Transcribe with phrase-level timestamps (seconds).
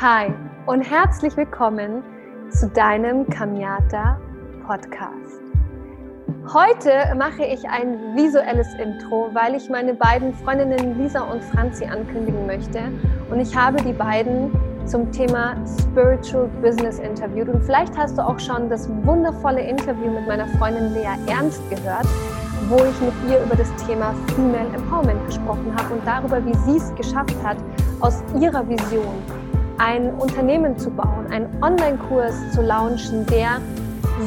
[0.00, 0.32] Hi
[0.64, 2.02] und herzlich willkommen
[2.48, 4.18] zu deinem Kamiata
[4.66, 5.42] Podcast.
[6.54, 12.46] Heute mache ich ein visuelles Intro, weil ich meine beiden Freundinnen Lisa und Franzi ankündigen
[12.46, 12.80] möchte.
[13.30, 14.50] Und ich habe die beiden
[14.86, 17.50] zum Thema Spiritual Business interviewt.
[17.50, 22.06] Und vielleicht hast du auch schon das wundervolle Interview mit meiner Freundin Lea Ernst gehört,
[22.70, 26.78] wo ich mit ihr über das Thema Female Empowerment gesprochen habe und darüber, wie sie
[26.78, 27.58] es geschafft hat,
[28.00, 29.39] aus ihrer Vision
[29.80, 33.60] ein Unternehmen zu bauen, einen Online-Kurs zu launchen, der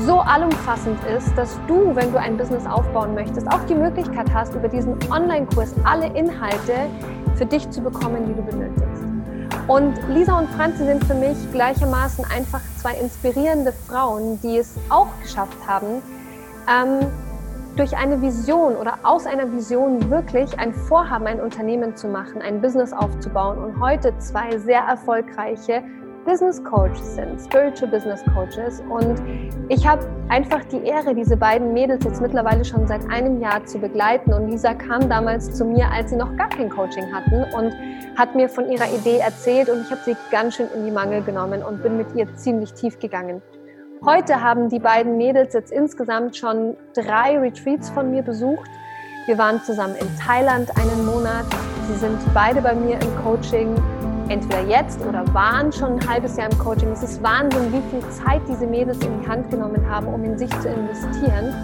[0.06, 4.56] so allumfassend ist, dass du, wenn du ein Business aufbauen möchtest, auch die Möglichkeit hast,
[4.56, 6.90] über diesen Online-Kurs alle Inhalte
[7.36, 9.04] für dich zu bekommen, die du benötigst.
[9.68, 15.08] Und Lisa und Franzi sind für mich gleichermaßen einfach zwei inspirierende Frauen, die es auch
[15.22, 16.02] geschafft haben,
[16.68, 17.06] ähm,
[17.76, 22.62] durch eine Vision oder aus einer Vision wirklich ein Vorhaben, ein Unternehmen zu machen, ein
[22.62, 25.84] Business aufzubauen und heute zwei sehr erfolgreiche
[26.26, 28.82] Business Coaches sind, Spiritual Business Coaches.
[28.90, 29.22] Und
[29.70, 33.80] ich habe einfach die Ehre, diese beiden Mädels jetzt mittlerweile schon seit einem Jahr zu
[33.80, 34.34] begleiten.
[34.34, 37.74] Und Lisa kam damals zu mir, als sie noch gar kein Coaching hatten und
[38.18, 41.24] hat mir von ihrer Idee erzählt und ich habe sie ganz schön in die Mangel
[41.24, 43.42] genommen und bin mit ihr ziemlich tief gegangen.
[44.06, 48.70] Heute haben die beiden Mädels jetzt insgesamt schon drei Retreats von mir besucht.
[49.28, 51.46] Wir waren zusammen in Thailand einen Monat.
[51.88, 53.74] Sie sind beide bei mir im Coaching,
[54.28, 56.90] entweder jetzt oder waren schon ein halbes Jahr im Coaching.
[56.92, 60.38] Es ist Wahnsinn, wie viel Zeit diese Mädels in die Hand genommen haben, um in
[60.38, 61.56] sich zu investieren.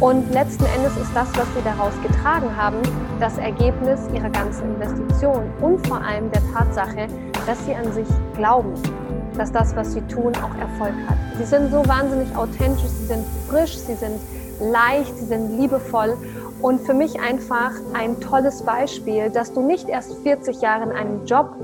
[0.00, 2.78] Und letzten Endes ist das, was sie daraus getragen haben,
[3.20, 7.06] das Ergebnis ihrer ganzen Investition und vor allem der Tatsache,
[7.46, 8.74] dass sie an sich glauben,
[9.36, 11.16] dass das, was sie tun, auch Erfolg hat.
[11.38, 14.20] Sie sind so wahnsinnig authentisch, sie sind frisch, sie sind
[14.60, 16.16] leicht, sie sind liebevoll
[16.62, 21.24] und für mich einfach ein tolles Beispiel, dass du nicht erst 40 Jahre in einem
[21.26, 21.54] Job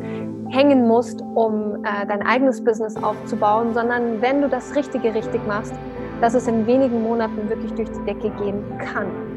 [0.51, 5.73] hängen musst, um äh, dein eigenes Business aufzubauen, sondern wenn du das Richtige richtig machst,
[6.21, 9.32] dass es in wenigen Monaten wirklich durch die Decke gehen kann.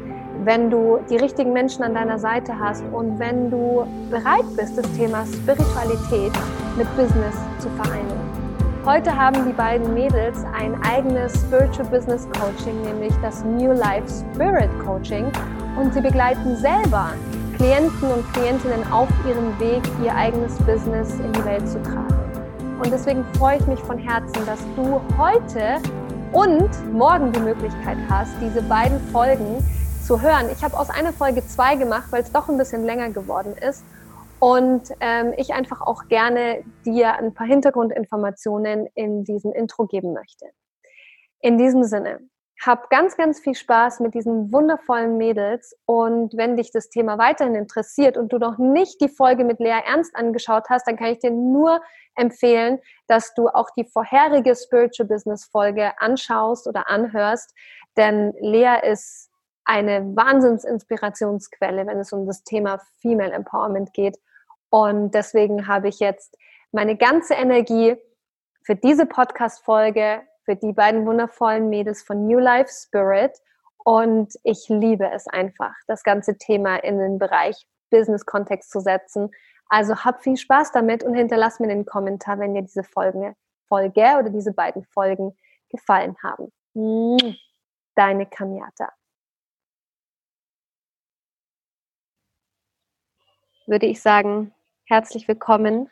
[0.46, 4.88] Wenn du die richtigen Menschen an deiner Seite hast und wenn du bereit bist, das
[4.92, 6.30] Thema Spiritualität
[6.76, 8.14] mit Business zu vereinen.
[8.84, 14.70] Heute haben die beiden Mädels ein eigenes Spiritual Business Coaching, nämlich das New Life Spirit
[14.84, 15.24] Coaching.
[15.80, 17.08] Und sie begleiten selber
[17.56, 22.14] Klienten und Klientinnen auf ihrem Weg, ihr eigenes Business in die Welt zu tragen.
[22.80, 25.82] Und deswegen freue ich mich von Herzen, dass du heute
[26.30, 29.56] und morgen die Möglichkeit hast, diese beiden Folgen
[30.06, 30.48] zu hören.
[30.52, 33.84] Ich habe aus einer Folge zwei gemacht, weil es doch ein bisschen länger geworden ist
[34.38, 40.46] und ähm, ich einfach auch gerne dir ein paar Hintergrundinformationen in diesem Intro geben möchte.
[41.40, 42.20] In diesem Sinne,
[42.64, 47.56] hab ganz, ganz viel Spaß mit diesen wundervollen Mädels und wenn dich das Thema weiterhin
[47.56, 51.18] interessiert und du noch nicht die Folge mit Lea Ernst angeschaut hast, dann kann ich
[51.18, 51.80] dir nur
[52.14, 52.78] empfehlen,
[53.08, 57.52] dass du auch die vorherige Spiritual Business Folge anschaust oder anhörst,
[57.96, 59.32] denn Lea ist
[59.66, 64.18] eine Wahnsinnsinspirationsquelle, wenn es um das Thema Female Empowerment geht.
[64.70, 66.36] Und deswegen habe ich jetzt
[66.72, 67.96] meine ganze Energie
[68.62, 73.32] für diese Podcast-Folge, für die beiden wundervollen Mädels von New Life Spirit.
[73.84, 79.30] Und ich liebe es einfach, das ganze Thema in den Bereich Business-Kontext zu setzen.
[79.68, 83.34] Also hab viel Spaß damit und hinterlass mir den Kommentar, wenn dir diese Folge,
[83.68, 85.36] Folge oder diese beiden Folgen
[85.70, 86.52] gefallen haben.
[87.94, 88.92] Deine Kamiata.
[93.66, 94.54] Würde ich sagen,
[94.84, 95.90] herzlich willkommen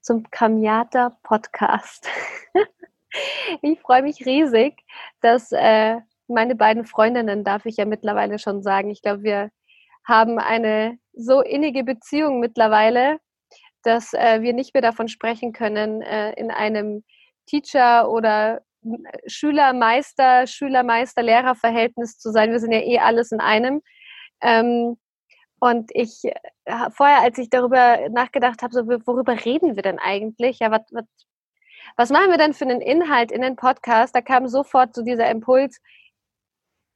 [0.00, 2.08] zum Kamiata Podcast.
[3.62, 4.82] ich freue mich riesig,
[5.20, 9.50] dass äh, meine beiden Freundinnen, darf ich ja mittlerweile schon sagen, ich glaube, wir
[10.08, 13.18] haben eine so innige Beziehung mittlerweile,
[13.82, 17.04] dass äh, wir nicht mehr davon sprechen können, äh, in einem
[17.44, 18.62] Teacher- oder
[19.26, 22.50] Schüler-Meister, Schüler-Meister-Lehrer-Verhältnis zu sein.
[22.50, 23.82] Wir sind ja eh alles in einem.
[24.40, 24.96] Ähm,
[25.62, 30.58] und ich äh, vorher, als ich darüber nachgedacht habe, so, worüber reden wir denn eigentlich?
[30.58, 31.04] Ja, was, was,
[31.96, 34.12] was machen wir denn für einen Inhalt in den Podcast?
[34.16, 35.80] Da kam sofort so dieser Impuls,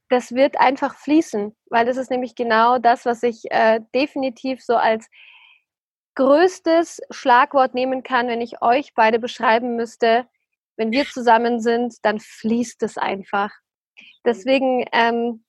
[0.09, 4.75] das wird einfach fließen, weil das ist nämlich genau das, was ich äh, definitiv so
[4.75, 5.07] als
[6.15, 10.27] größtes Schlagwort nehmen kann, wenn ich euch beide beschreiben müsste.
[10.75, 13.51] Wenn wir zusammen sind, dann fließt es einfach.
[14.25, 15.45] Deswegen ähm,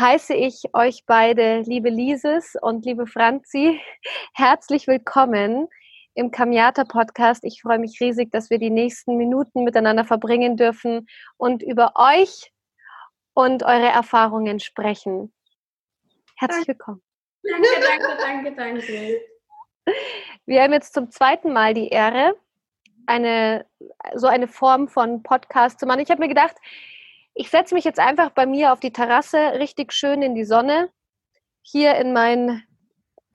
[0.00, 3.78] heiße ich euch beide, liebe Lises und liebe Franzi,
[4.34, 5.68] herzlich willkommen
[6.14, 7.44] im Kamiata Podcast.
[7.44, 11.06] Ich freue mich riesig, dass wir die nächsten Minuten miteinander verbringen dürfen
[11.36, 12.50] und über euch
[13.34, 15.34] und eure Erfahrungen sprechen.
[16.38, 17.02] Herzlich willkommen.
[17.42, 19.20] Danke, danke, danke, danke.
[20.46, 22.34] Wir haben jetzt zum zweiten Mal die Ehre,
[23.04, 23.66] eine,
[24.14, 26.00] so eine Form von Podcast zu machen.
[26.00, 26.56] Ich habe mir gedacht,
[27.34, 30.90] ich setze mich jetzt einfach bei mir auf die Terrasse, richtig schön in die Sonne,
[31.62, 32.62] hier in meinen,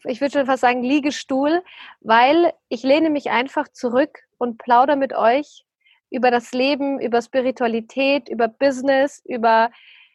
[0.03, 1.63] ich würde schon fast sagen, Liegestuhl,
[2.01, 5.65] weil ich lehne mich einfach zurück und plaudere mit euch
[6.09, 9.71] über das Leben, über Spiritualität, über Business, über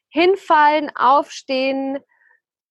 [0.09, 1.99] Hinfallen, Aufstehen,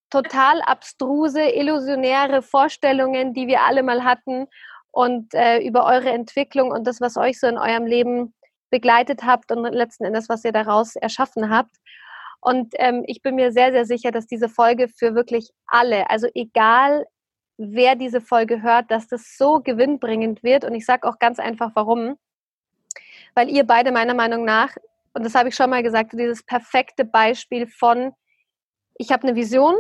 [0.10, 4.48] total abstruse, illusionäre Vorstellungen, die wir alle mal hatten
[4.92, 8.34] und äh, über eure Entwicklung und das, was euch so in eurem Leben
[8.70, 11.76] begleitet habt und letzten Endes, was ihr daraus erschaffen habt.
[12.42, 16.28] Und ähm, ich bin mir sehr, sehr sicher, dass diese Folge für wirklich alle, also
[16.34, 17.06] egal
[17.58, 20.64] wer diese Folge hört, dass das so gewinnbringend wird.
[20.64, 22.18] Und ich sage auch ganz einfach, warum.
[23.36, 24.76] Weil ihr beide meiner Meinung nach,
[25.14, 28.14] und das habe ich schon mal gesagt, dieses perfekte Beispiel von,
[28.96, 29.76] ich habe eine Vision,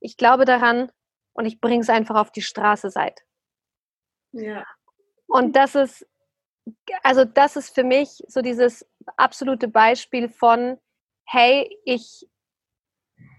[0.00, 0.92] ich glaube daran
[1.32, 3.22] und ich bringe es einfach auf die Straße seid.
[4.32, 4.64] Ja.
[5.26, 6.06] Und das ist,
[7.02, 8.86] also das ist für mich so dieses
[9.16, 10.78] absolute Beispiel von,
[11.24, 12.26] hey, ich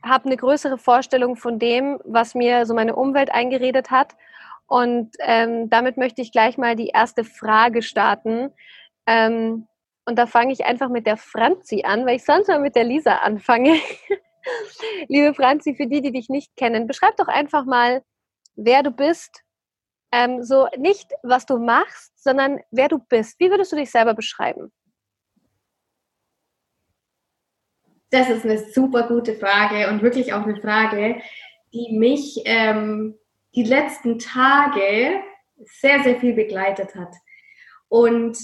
[0.03, 4.15] habe eine größere Vorstellung von dem, was mir so meine Umwelt eingeredet hat.
[4.67, 8.51] Und ähm, damit möchte ich gleich mal die erste Frage starten.
[9.07, 9.67] Ähm,
[10.05, 12.83] und da fange ich einfach mit der Franzi an, weil ich sonst mal mit der
[12.83, 13.79] Lisa anfange.
[15.07, 18.03] Liebe Franzi, für die, die dich nicht kennen, beschreib doch einfach mal,
[18.55, 19.43] wer du bist.
[20.11, 23.39] Ähm, so nicht, was du machst, sondern wer du bist.
[23.39, 24.71] Wie würdest du dich selber beschreiben?
[28.09, 31.21] Das ist eine super gute Frage und wirklich auch eine Frage,
[31.73, 33.15] die mich ähm,
[33.53, 35.21] die letzten Tage
[35.79, 37.13] sehr, sehr viel begleitet hat.
[37.87, 38.37] Und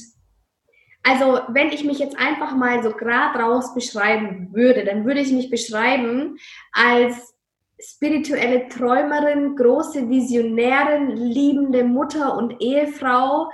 [1.04, 5.32] also, wenn ich mich jetzt einfach mal so gerade raus beschreiben würde, dann würde ich
[5.32, 6.38] mich beschreiben
[6.72, 7.35] als
[7.80, 13.50] spirituelle Träumerin, große Visionärin, liebende Mutter und Ehefrau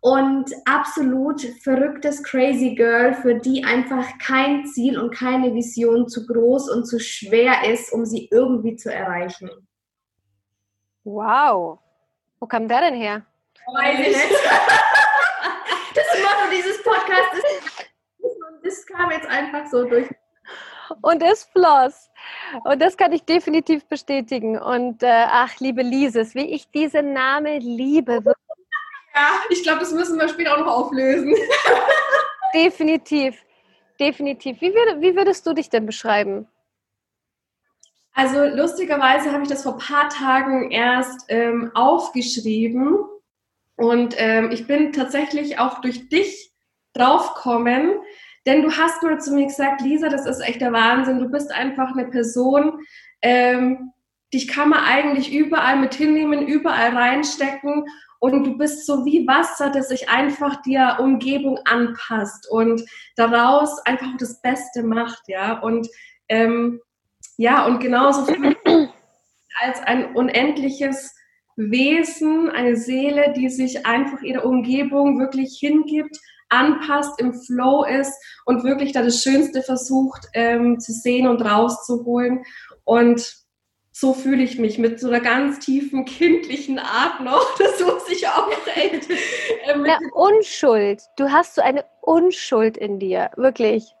[0.00, 6.68] und absolut verrücktes Crazy Girl, für die einfach kein Ziel und keine Vision zu groß
[6.70, 9.50] und zu schwer ist, um sie irgendwie zu erreichen.
[11.04, 11.78] Wow.
[12.38, 13.24] Wo kam der denn her?
[13.66, 14.18] Weiß ich nicht.
[15.94, 17.84] das Motto dieses Podcasts ist,
[18.62, 20.08] das kam jetzt einfach so durch.
[21.04, 22.10] Und es floss.
[22.64, 24.58] Und das kann ich definitiv bestätigen.
[24.58, 28.22] Und äh, ach, liebe Lises, wie ich diesen Namen liebe.
[29.14, 31.34] Ja, ich glaube, das müssen wir später auch noch auflösen.
[32.54, 33.36] definitiv,
[34.00, 34.62] definitiv.
[34.62, 36.48] Wie, würd, wie würdest du dich denn beschreiben?
[38.14, 42.98] Also lustigerweise habe ich das vor ein paar Tagen erst ähm, aufgeschrieben
[43.76, 46.52] und ähm, ich bin tatsächlich auch durch dich
[46.94, 47.98] draufkommen,
[48.46, 51.18] denn du hast mal zu mir gesagt, Lisa, das ist echt der Wahnsinn.
[51.18, 52.80] Du bist einfach eine Person,
[53.22, 53.92] ähm,
[54.32, 57.84] dich kann man eigentlich überall mit hinnehmen, überall reinstecken
[58.18, 62.82] und du bist so wie Wasser, das sich einfach der Umgebung anpasst und
[63.16, 65.60] daraus einfach das Beste macht, ja.
[65.60, 65.88] Und
[66.28, 66.80] ähm,
[67.36, 68.26] ja, und genauso
[69.60, 71.14] als ein unendliches
[71.56, 76.18] Wesen, eine Seele, die sich einfach ihrer Umgebung wirklich hingibt,
[76.54, 78.12] anpasst, im Flow ist
[78.44, 82.44] und wirklich da das Schönste versucht ähm, zu sehen und rauszuholen.
[82.84, 83.44] Und
[83.96, 87.46] so fühle ich mich mit so einer ganz tiefen kindlichen Art noch.
[87.58, 89.08] Das muss ich auch echt.
[89.10, 91.02] Äh, ja, Unschuld.
[91.16, 93.94] Du hast so eine Unschuld in dir, wirklich.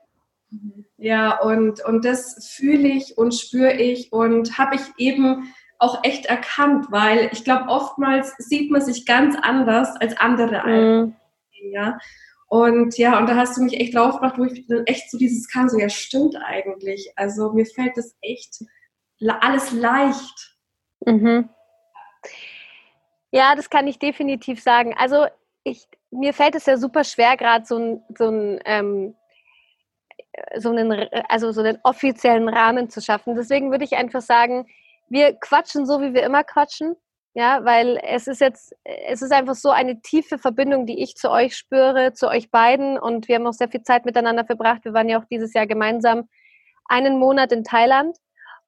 [0.96, 6.26] Ja, und, und das fühle ich und spüre ich und habe ich eben auch echt
[6.26, 10.66] erkannt, weil ich glaube, oftmals sieht man sich ganz anders als andere.
[10.66, 11.16] Mhm.
[11.72, 11.98] Ja.
[12.46, 15.48] Und ja, und da hast du mich echt draufgebracht, wo ich dann echt so dieses
[15.48, 17.12] kam, so ja, stimmt eigentlich.
[17.16, 18.62] Also mir fällt das echt
[19.40, 20.56] alles leicht.
[21.06, 21.48] Mhm.
[23.30, 24.94] Ja, das kann ich definitiv sagen.
[24.96, 25.26] Also
[25.64, 29.14] ich, mir fällt es ja super schwer, gerade so so ähm,
[30.56, 30.70] so
[31.28, 33.34] also so einen offiziellen Rahmen zu schaffen.
[33.34, 34.66] Deswegen würde ich einfach sagen,
[35.08, 36.96] wir quatschen so, wie wir immer quatschen.
[37.36, 41.30] Ja, weil es ist jetzt, es ist einfach so eine tiefe Verbindung, die ich zu
[41.32, 42.96] euch spüre, zu euch beiden.
[42.96, 44.84] Und wir haben auch sehr viel Zeit miteinander verbracht.
[44.84, 46.28] Wir waren ja auch dieses Jahr gemeinsam
[46.86, 48.16] einen Monat in Thailand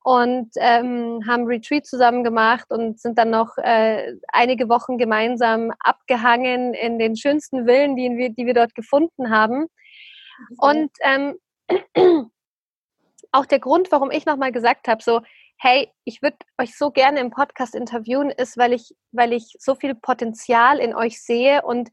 [0.03, 6.75] und ähm, haben Retreat zusammen gemacht und sind dann noch äh, einige Wochen gemeinsam abgehangen
[6.75, 9.67] in den schönsten Villen, die wir, die wir dort gefunden haben.
[10.59, 11.37] Und ähm,
[13.33, 15.23] auch der Grund, warum ich nochmal gesagt habe, so,
[15.59, 19.75] hey, ich würde euch so gerne im Podcast interviewen, ist, weil ich, weil ich so
[19.75, 21.91] viel Potenzial in euch sehe und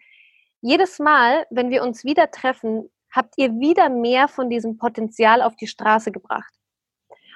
[0.61, 5.55] jedes Mal, wenn wir uns wieder treffen, habt ihr wieder mehr von diesem Potenzial auf
[5.55, 6.53] die Straße gebracht.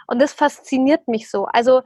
[0.07, 1.45] Und das fasziniert mich so.
[1.45, 1.81] Also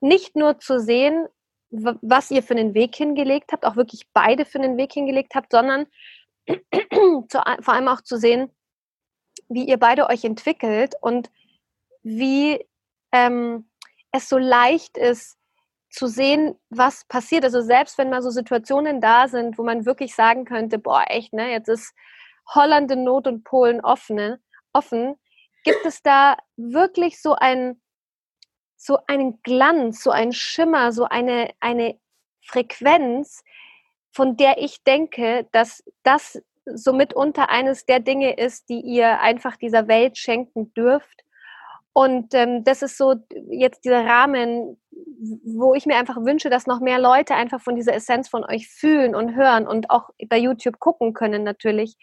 [0.00, 1.26] nicht nur zu sehen,
[1.70, 5.52] was ihr für einen Weg hingelegt habt, auch wirklich beide für einen Weg hingelegt habt,
[5.52, 5.86] sondern
[6.48, 8.50] zu, vor allem auch zu sehen,
[9.48, 11.30] wie ihr beide euch entwickelt und
[12.02, 12.64] wie
[13.14, 13.70] ähm,
[14.12, 15.38] es so leicht ist,
[15.88, 17.44] zu sehen, was passiert.
[17.44, 21.32] Also selbst wenn mal so Situationen da sind, wo man wirklich sagen könnte, boah, echt,
[21.32, 21.94] ne, jetzt ist
[22.52, 24.36] Holland in Not und Polen offen,
[24.72, 25.14] offen
[25.62, 27.80] gibt es da wirklich so ein
[28.76, 31.98] so einen Glanz, so einen Schimmer, so eine, eine
[32.42, 33.42] Frequenz,
[34.12, 39.56] von der ich denke, dass das somit unter eines der Dinge ist, die ihr einfach
[39.56, 41.23] dieser Welt schenken dürft.
[41.96, 43.14] Und ähm, das ist so
[43.50, 44.76] jetzt dieser Rahmen,
[45.44, 48.68] wo ich mir einfach wünsche, dass noch mehr Leute einfach von dieser Essenz von euch
[48.68, 51.96] fühlen und hören und auch bei YouTube gucken können natürlich.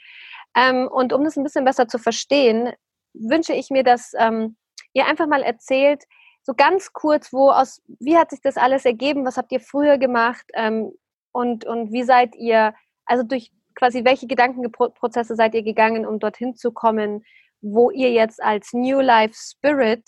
[0.56, 2.72] Ähm, und um das ein bisschen besser zu verstehen,
[3.14, 4.56] wünsche ich mir, dass ähm,
[4.94, 6.04] ihr einfach mal erzählt,
[6.44, 9.26] so ganz kurz, wo aus, wie hat sich das alles ergeben?
[9.26, 10.46] Was habt ihr früher gemacht?
[10.54, 10.94] Ähm,
[11.34, 12.74] und, und wie seid ihr,
[13.06, 17.26] also durch quasi welche Gedankenprozesse seid ihr gegangen, um dorthin zu kommen,
[17.62, 20.04] wo ihr jetzt als New Life Spirit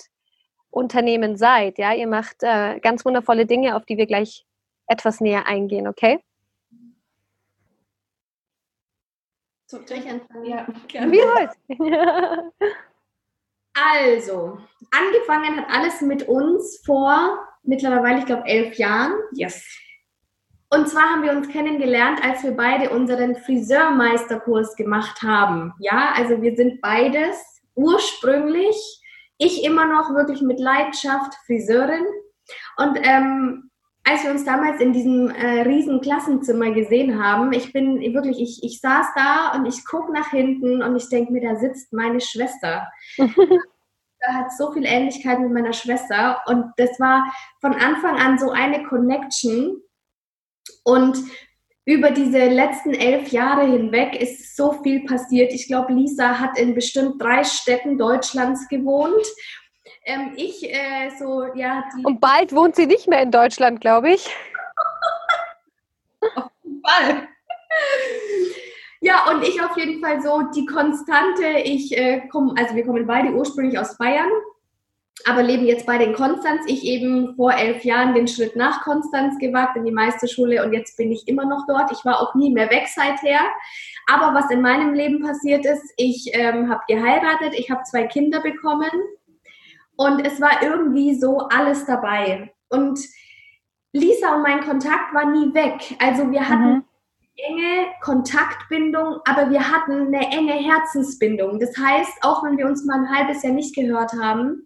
[0.70, 1.78] Unternehmen seid?
[1.78, 4.46] Ja, ihr macht äh, ganz wundervolle Dinge, auf die wir gleich
[4.88, 6.20] etwas näher eingehen, okay?
[9.68, 10.46] So, ich anfangen?
[10.46, 11.12] Ja, gerne.
[11.12, 12.54] Wie wollt.
[13.76, 14.60] Also,
[14.92, 19.14] angefangen hat alles mit uns vor mittlerweile, ich glaube, elf Jahren.
[19.34, 19.66] Yes.
[20.74, 25.74] Und zwar haben wir uns kennengelernt, als wir beide unseren Friseurmeisterkurs gemacht haben.
[25.78, 28.76] Ja, also wir sind beides ursprünglich,
[29.38, 32.06] ich immer noch wirklich mit Leidenschaft Friseurin.
[32.78, 33.70] Und ähm,
[34.04, 38.64] als wir uns damals in diesem äh, riesen Klassenzimmer gesehen haben, ich bin wirklich, ich,
[38.64, 42.20] ich saß da und ich gucke nach hinten und ich denke mir, da sitzt meine
[42.20, 42.88] Schwester.
[43.18, 48.50] da hat so viel Ähnlichkeit mit meiner Schwester und das war von Anfang an so
[48.50, 49.80] eine Connection
[50.84, 51.18] und
[51.86, 55.54] über diese letzten elf Jahre hinweg ist so viel passiert.
[55.54, 59.26] Ich glaube, Lisa hat in bestimmt drei Städten Deutschlands gewohnt
[60.06, 61.84] ähm, ich äh, so, ja.
[62.04, 64.30] Und bald wohnt sie nicht mehr in Deutschland, glaube ich.
[66.36, 67.28] auf jeden Fall.
[69.02, 73.06] Ja, und ich auf jeden Fall so die Konstante, ich äh, komme, also wir kommen
[73.06, 74.30] beide ursprünglich aus Bayern,
[75.26, 76.62] aber leben jetzt beide in Konstanz.
[76.68, 80.98] Ich eben vor elf Jahren den Schritt nach Konstanz gewagt in die Meisterschule und jetzt
[80.98, 81.92] bin ich immer noch dort.
[81.92, 83.40] Ich war auch nie mehr weg seither.
[84.08, 88.42] Aber was in meinem Leben passiert ist, ich ähm, habe geheiratet, ich habe zwei Kinder
[88.42, 88.92] bekommen
[89.96, 92.52] und es war irgendwie so alles dabei.
[92.70, 93.00] Und
[93.94, 95.96] Lisa und mein Kontakt war nie weg.
[96.00, 96.86] Also wir hatten mhm.
[97.38, 101.60] enge Kontaktbindung, aber wir hatten eine enge Herzensbindung.
[101.60, 104.66] Das heißt, auch wenn wir uns mal ein halbes Jahr nicht gehört haben,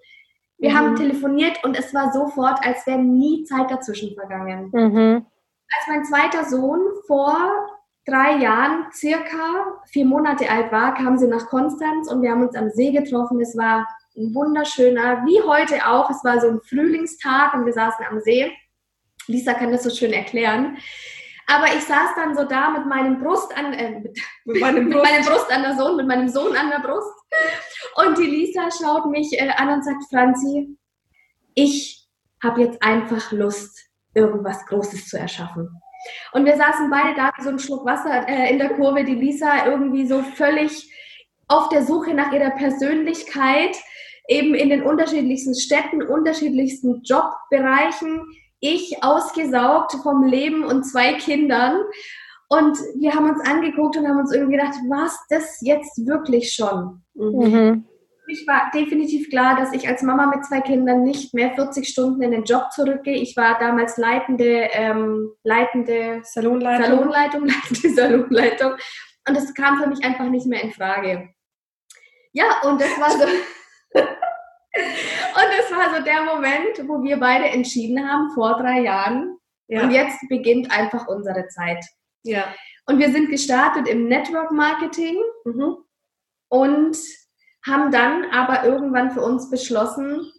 [0.58, 0.78] wir mhm.
[0.78, 4.70] haben telefoniert und es war sofort, als wäre nie Zeit dazwischen vergangen.
[4.74, 5.26] Mhm.
[5.70, 7.36] Als mein zweiter Sohn vor
[8.06, 12.56] drei Jahren, circa vier Monate alt war, kam sie nach Konstanz und wir haben uns
[12.56, 13.42] am See getroffen.
[13.42, 16.10] Es war ein wunderschöner, wie heute auch.
[16.10, 18.52] Es war so ein Frühlingstag und wir saßen am See.
[19.28, 20.78] Lisa kann das so schön erklären.
[21.48, 25.04] Aber ich saß dann so da mit meinem Brust an, äh, mit, mit, meinem Brust.
[25.04, 27.14] mit meinem Brust an der Sohn, mit meinem Sohn an der Brust.
[27.96, 30.78] Und die Lisa schaut mich äh, an und sagt, Franzi,
[31.56, 32.06] ich
[32.44, 33.80] habe jetzt einfach Lust,
[34.14, 35.70] irgendwas Großes zu erschaffen.
[36.34, 39.66] Und wir saßen beide da so ein Schluck Wasser äh, in der Kurve, die Lisa
[39.66, 40.92] irgendwie so völlig
[41.48, 43.76] auf der Suche nach ihrer Persönlichkeit,
[44.28, 48.22] eben in den unterschiedlichsten Städten, unterschiedlichsten Jobbereichen.
[48.60, 51.84] Ich ausgesaugt vom Leben und zwei Kindern.
[52.50, 57.04] Und wir haben uns angeguckt und haben uns irgendwie gedacht, was das jetzt wirklich schon?
[57.14, 57.86] Mhm.
[58.30, 62.22] Ich war definitiv klar, dass ich als Mama mit zwei Kindern nicht mehr 40 Stunden
[62.22, 63.16] in den Job zurückgehe.
[63.16, 66.86] Ich war damals leitende, ähm, leitende Salonleitung.
[66.86, 68.72] Salonleitung, leitende Salonleitung.
[69.28, 71.30] Und das kam für mich einfach nicht mehr in Frage.
[72.34, 73.26] Ja, und das war so.
[75.36, 79.38] Und es war so der Moment, wo wir beide entschieden haben, vor drei Jahren.
[79.68, 79.84] Ja.
[79.84, 81.84] Und jetzt beginnt einfach unsere Zeit.
[82.24, 82.46] Ja.
[82.86, 85.78] Und wir sind gestartet im Network Marketing mhm.
[86.50, 86.98] und
[87.66, 90.32] haben dann aber irgendwann für uns beschlossen,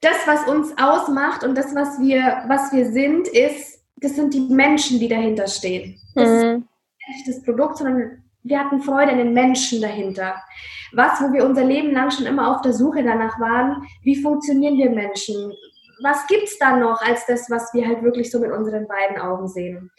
[0.00, 4.40] das, was uns ausmacht und das, was wir, was wir sind, ist, das sind die
[4.40, 6.00] Menschen, die dahinter stehen.
[6.16, 6.68] Das mhm.
[6.98, 10.42] ist nicht das Produkt, sondern wir hatten Freude an den Menschen dahinter.
[10.92, 14.76] Was, wo wir unser Leben lang schon immer auf der Suche danach waren, wie funktionieren
[14.76, 15.52] wir Menschen?
[16.02, 19.18] Was gibt es da noch als das, was wir halt wirklich so mit unseren beiden
[19.18, 19.90] Augen sehen?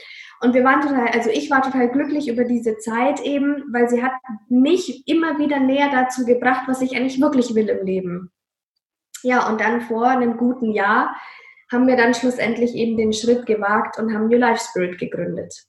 [0.41, 4.03] Und wir waren total, also ich war total glücklich über diese Zeit eben, weil sie
[4.03, 4.11] hat
[4.49, 8.31] mich immer wieder näher dazu gebracht, was ich eigentlich wirklich will im Leben.
[9.23, 11.15] Ja, und dann vor einem guten Jahr
[11.71, 15.65] haben wir dann schlussendlich eben den Schritt gewagt und haben New Life Spirit gegründet.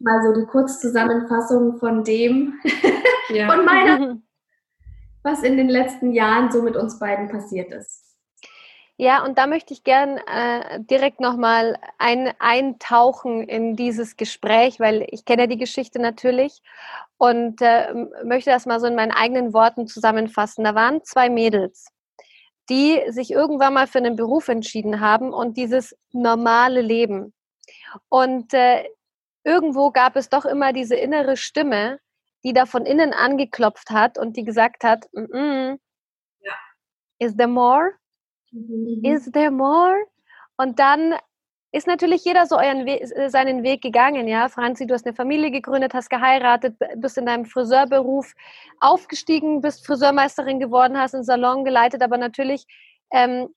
[0.00, 2.54] Mal so die Kurzzusammenfassung von dem,
[3.30, 3.52] ja.
[3.52, 4.18] von meiner,
[5.22, 8.08] was in den letzten Jahren so mit uns beiden passiert ist.
[9.00, 15.06] Ja, und da möchte ich gern äh, direkt nochmal ein, eintauchen in dieses Gespräch, weil
[15.12, 16.62] ich kenne die Geschichte natürlich
[17.16, 20.64] und äh, möchte das mal so in meinen eigenen Worten zusammenfassen.
[20.64, 21.86] Da waren zwei Mädels,
[22.68, 27.32] die sich irgendwann mal für einen Beruf entschieden haben und dieses normale Leben.
[28.08, 28.84] Und äh,
[29.44, 32.00] irgendwo gab es doch immer diese innere Stimme,
[32.44, 35.78] die da von innen angeklopft hat und die gesagt hat, mm -mm,
[36.40, 36.54] ja.
[37.18, 37.92] is there more?
[38.52, 39.00] Mhm.
[39.04, 39.96] Is there more?
[40.56, 41.14] Und dann
[41.70, 44.48] ist natürlich jeder so We äh, seinen Weg gegangen, ja.
[44.48, 48.34] Franzi, du hast eine Familie gegründet, hast geheiratet, bist in deinem Friseurberuf
[48.80, 52.66] aufgestiegen, bist Friseurmeisterin geworden, hast einen Salon geleitet, aber natürlich
[53.12, 53.48] ähm,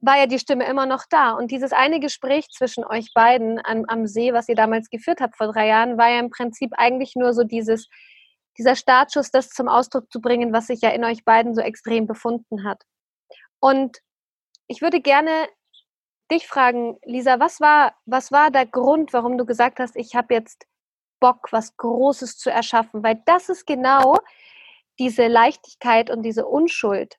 [0.00, 1.32] war ja die Stimme immer noch da.
[1.32, 5.36] Und dieses eine Gespräch zwischen euch beiden am, am See, was ihr damals geführt habt
[5.36, 7.88] vor drei Jahren, war ja im Prinzip eigentlich nur so dieses,
[8.58, 12.06] dieser Startschuss, das zum Ausdruck zu bringen, was sich ja in euch beiden so extrem
[12.06, 12.82] befunden hat.
[13.60, 13.98] Und
[14.66, 15.48] ich würde gerne
[16.30, 20.34] dich fragen, Lisa, was war, was war der Grund, warum du gesagt hast, ich habe
[20.34, 20.66] jetzt
[21.20, 23.02] Bock, was Großes zu erschaffen?
[23.02, 24.16] Weil das ist genau
[24.98, 27.16] diese Leichtigkeit und diese Unschuld,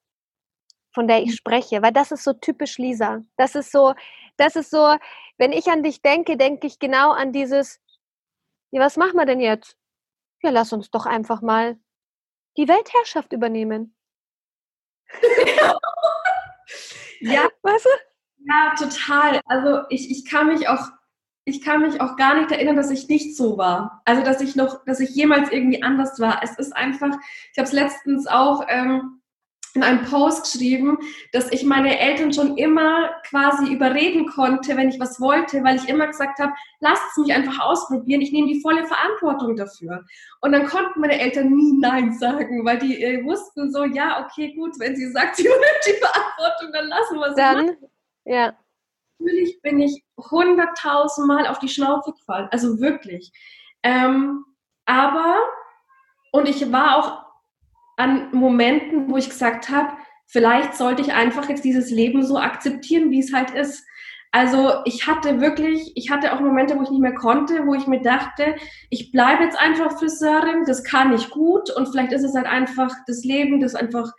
[0.97, 3.21] von der ich spreche, weil das ist so typisch Lisa.
[3.35, 3.93] Das ist so,
[4.35, 4.97] das ist so,
[5.37, 7.79] wenn ich an dich denke, denke ich genau an dieses,
[8.71, 9.77] ja, was machen wir denn jetzt?
[10.41, 11.77] Ja, lass uns doch einfach mal
[12.57, 13.95] die Weltherrschaft übernehmen.
[17.19, 17.89] Ja, weißt du?
[18.45, 19.41] Ja, total.
[19.45, 20.85] Also ich, ich kann mich auch,
[21.45, 24.03] ich kann mich auch gar nicht erinnern, dass ich nicht so war.
[24.05, 26.43] Also dass ich noch, dass ich jemals irgendwie anders war.
[26.43, 27.17] Es ist einfach,
[27.51, 29.16] ich habe es letztens auch ähm,
[29.77, 30.97] in einem Post geschrieben,
[31.31, 35.87] dass ich meine Eltern schon immer quasi überreden konnte, wenn ich was wollte, weil ich
[35.87, 40.03] immer gesagt habe, lasst es mich einfach ausprobieren, ich nehme die volle Verantwortung dafür.
[40.41, 44.53] Und dann konnten meine Eltern nie Nein sagen, weil die äh, wussten so, ja, okay,
[44.53, 47.35] gut, wenn sie sagt, sie übernimmt die Verantwortung, dann lassen wir es.
[47.35, 47.77] Dann,
[48.25, 48.57] ja.
[49.19, 53.31] Natürlich bin ich hunderttausendmal auf die Schnauze gefallen, also wirklich.
[53.83, 54.43] Ähm,
[54.85, 55.37] aber,
[56.31, 57.26] und ich war auch
[57.97, 59.93] an Momenten, wo ich gesagt habe,
[60.25, 63.85] vielleicht sollte ich einfach jetzt dieses Leben so akzeptieren, wie es halt ist.
[64.31, 67.87] Also ich hatte wirklich, ich hatte auch Momente, wo ich nicht mehr konnte, wo ich
[67.87, 68.55] mir dachte,
[68.89, 72.93] ich bleibe jetzt einfach Friseurin, das kann ich gut und vielleicht ist es halt einfach
[73.07, 74.11] das Leben, das einfach,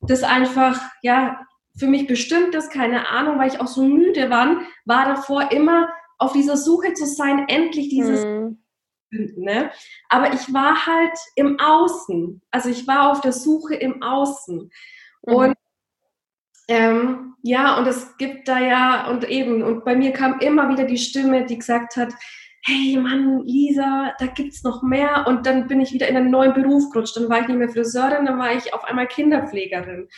[0.00, 1.40] das einfach, ja,
[1.76, 5.88] für mich bestimmt ist, keine Ahnung, weil ich auch so müde war, war davor immer
[6.18, 8.65] auf dieser Suche zu sein, endlich dieses finden.
[9.10, 9.70] Ne?
[10.08, 12.42] Aber ich war halt im Außen.
[12.50, 14.70] Also ich war auf der Suche im Außen.
[15.26, 15.34] Mhm.
[15.34, 15.54] Und
[16.68, 20.84] ähm, ja, und es gibt da ja, und eben, und bei mir kam immer wieder
[20.84, 22.12] die Stimme, die gesagt hat,
[22.64, 25.26] hey Mann, Lisa, da gibt's noch mehr.
[25.28, 27.16] Und dann bin ich wieder in einen neuen Beruf gerutscht.
[27.16, 30.08] Dann war ich nicht mehr Friseurin, dann war ich auf einmal Kinderpflegerin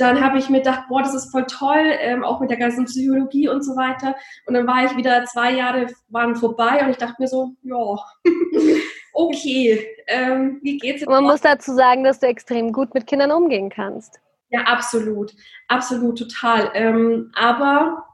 [0.00, 2.86] dann habe ich mir gedacht, boah, das ist voll toll, ähm, auch mit der ganzen
[2.86, 4.16] Psychologie und so weiter.
[4.46, 7.76] Und dann war ich wieder, zwei Jahre waren vorbei und ich dachte mir so, ja,
[9.12, 11.10] okay, ähm, wie geht's jetzt?
[11.10, 14.20] Man muss dazu sagen, dass du extrem gut mit Kindern umgehen kannst.
[14.48, 15.34] Ja, absolut,
[15.68, 16.70] absolut, total.
[16.74, 18.06] Ähm, aber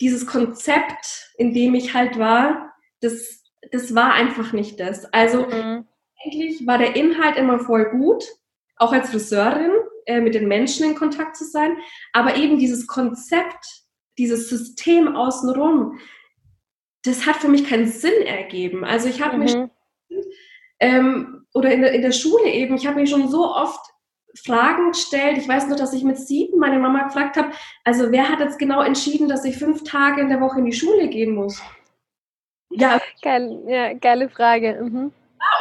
[0.00, 3.42] dieses Konzept, in dem ich halt war, das,
[3.72, 5.12] das war einfach nicht das.
[5.12, 5.86] Also mhm.
[6.24, 8.24] eigentlich war der Inhalt immer voll gut,
[8.76, 9.72] auch als Friseurin
[10.08, 11.76] äh, mit den Menschen in Kontakt zu sein.
[12.14, 13.84] Aber eben dieses Konzept,
[14.16, 15.98] dieses System außenrum,
[17.02, 18.84] das hat für mich keinen Sinn ergeben.
[18.84, 19.42] Also ich habe mhm.
[19.42, 19.54] mich,
[20.80, 23.80] ähm, oder in der, in der Schule eben, ich habe mich schon so oft
[24.44, 25.36] Fragen gestellt.
[25.36, 27.52] Ich weiß nur, dass ich mit sieben meine Mama gefragt habe,
[27.84, 30.72] also wer hat jetzt genau entschieden, dass ich fünf Tage in der Woche in die
[30.72, 31.62] Schule gehen muss?
[32.70, 32.98] Ja.
[33.20, 34.80] Geil, ja geile Frage.
[34.82, 35.12] Mhm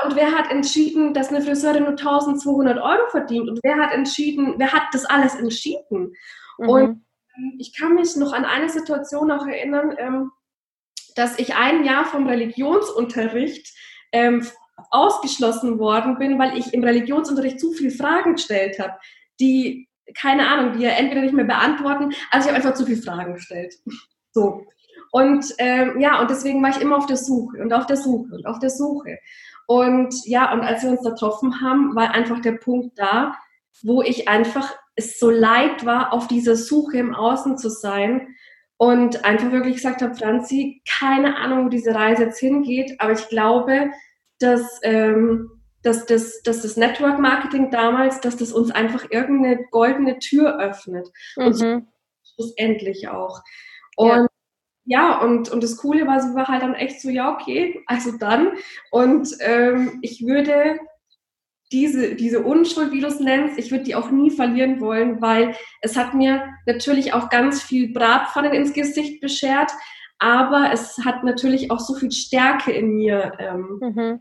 [0.06, 3.50] und wer hat entschieden, dass eine Friseurin nur 1200 Euro verdient?
[3.50, 6.13] Und wer hat entschieden, wer hat das alles entschieden?
[6.58, 6.70] Mhm.
[6.70, 10.32] Und ähm, ich kann mich noch an eine Situation auch erinnern, ähm,
[11.16, 13.76] dass ich ein Jahr vom Religionsunterricht
[14.12, 14.46] ähm,
[14.92, 18.94] ausgeschlossen worden bin, weil ich im Religionsunterricht zu viele Fragen gestellt habe,
[19.40, 23.02] die, keine Ahnung, die ja entweder nicht mehr beantworten, also ich habe einfach zu viele
[23.02, 23.74] Fragen gestellt.
[24.32, 24.66] So.
[25.12, 28.36] Und ähm, ja, und deswegen war ich immer auf der Suche und auf der Suche
[28.36, 29.18] und auf der Suche.
[29.67, 33.36] Und ja, und als wir uns da getroffen haben, war einfach der Punkt da,
[33.84, 38.36] wo ich einfach es so leid war, auf dieser Suche im Außen zu sein
[38.77, 43.27] und einfach wirklich gesagt habe, Franzi, keine Ahnung, wo diese Reise jetzt hingeht, aber ich
[43.27, 43.91] glaube,
[44.39, 45.49] dass, ähm,
[45.84, 51.10] dass, das, dass das Network Marketing damals, dass das uns einfach irgendeine goldene Tür öffnet.
[51.36, 51.45] Mhm.
[51.45, 51.82] Und so
[52.36, 53.41] schlussendlich auch.
[53.97, 54.27] Und ja,
[55.21, 58.54] und, und das Coole war, sie war halt dann echt so, ja, okay, also dann.
[58.89, 60.80] Und ähm, ich würde
[61.71, 65.56] diese, diese Unschuld, wie du es nennst, ich würde die auch nie verlieren wollen, weil
[65.82, 69.71] es hat mir natürlich auch ganz viel Bratpfannen ins Gesicht beschert,
[70.19, 74.19] aber es hat natürlich auch so viel Stärke in mir ähm, mhm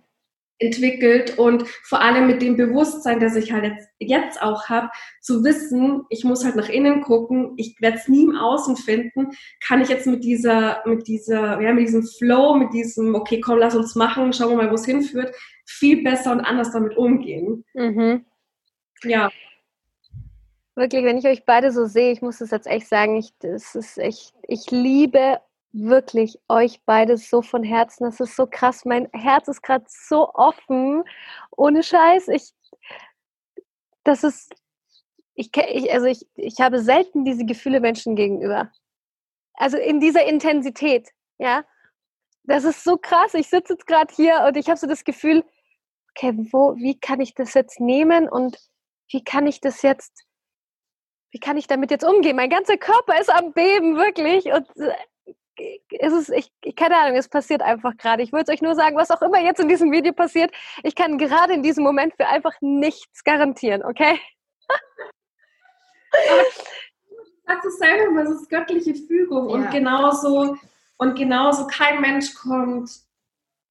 [0.59, 4.91] entwickelt und vor allem mit dem Bewusstsein, das ich halt jetzt, jetzt auch habe,
[5.21, 9.33] zu wissen, ich muss halt nach innen gucken, ich werde es nie im Außen finden,
[9.67, 13.59] kann ich jetzt mit dieser, mit dieser, ja, mit diesem Flow, mit diesem, okay, komm,
[13.59, 15.35] lass uns machen, schauen wir mal, wo es hinführt,
[15.67, 17.65] viel besser und anders damit umgehen.
[17.75, 18.25] Mhm.
[19.03, 19.31] Ja.
[20.75, 23.75] Wirklich, wenn ich euch beide so sehe, ich muss es jetzt echt sagen, ich, das
[23.75, 25.39] ist echt, ich liebe
[25.77, 28.05] wirklich euch beides so von Herzen.
[28.05, 28.85] Das ist so krass.
[28.85, 31.05] Mein Herz ist gerade so offen.
[31.57, 32.29] Ohne Scheiß.
[32.29, 32.53] Ich,
[34.05, 34.55] das ist,
[35.35, 38.73] ich, ich, also ich, ich habe selten diese Gefühle Menschen gegenüber.
[39.55, 41.65] Also in dieser Intensität, ja.
[42.45, 43.35] Das ist so krass.
[43.35, 45.45] Ich sitze jetzt gerade hier und ich habe so das Gefühl,
[46.11, 48.57] okay, wo, wie kann ich das jetzt nehmen und
[49.11, 50.25] wie kann ich das jetzt,
[51.33, 52.37] wie kann ich damit jetzt umgehen?
[52.37, 54.47] Mein ganzer Körper ist am Beben, wirklich.
[54.47, 54.69] Und
[55.59, 58.23] ist es, ich, keine Ahnung, es passiert einfach gerade.
[58.23, 60.51] Ich wollte euch nur sagen, was auch immer jetzt in diesem Video passiert,
[60.83, 64.19] ich kann gerade in diesem Moment für einfach nichts garantieren, okay?
[67.47, 69.55] Sagst es selber, es ist göttliche Fügung ja.
[69.55, 70.57] und genauso
[70.99, 72.91] und genauso kein Mensch kommt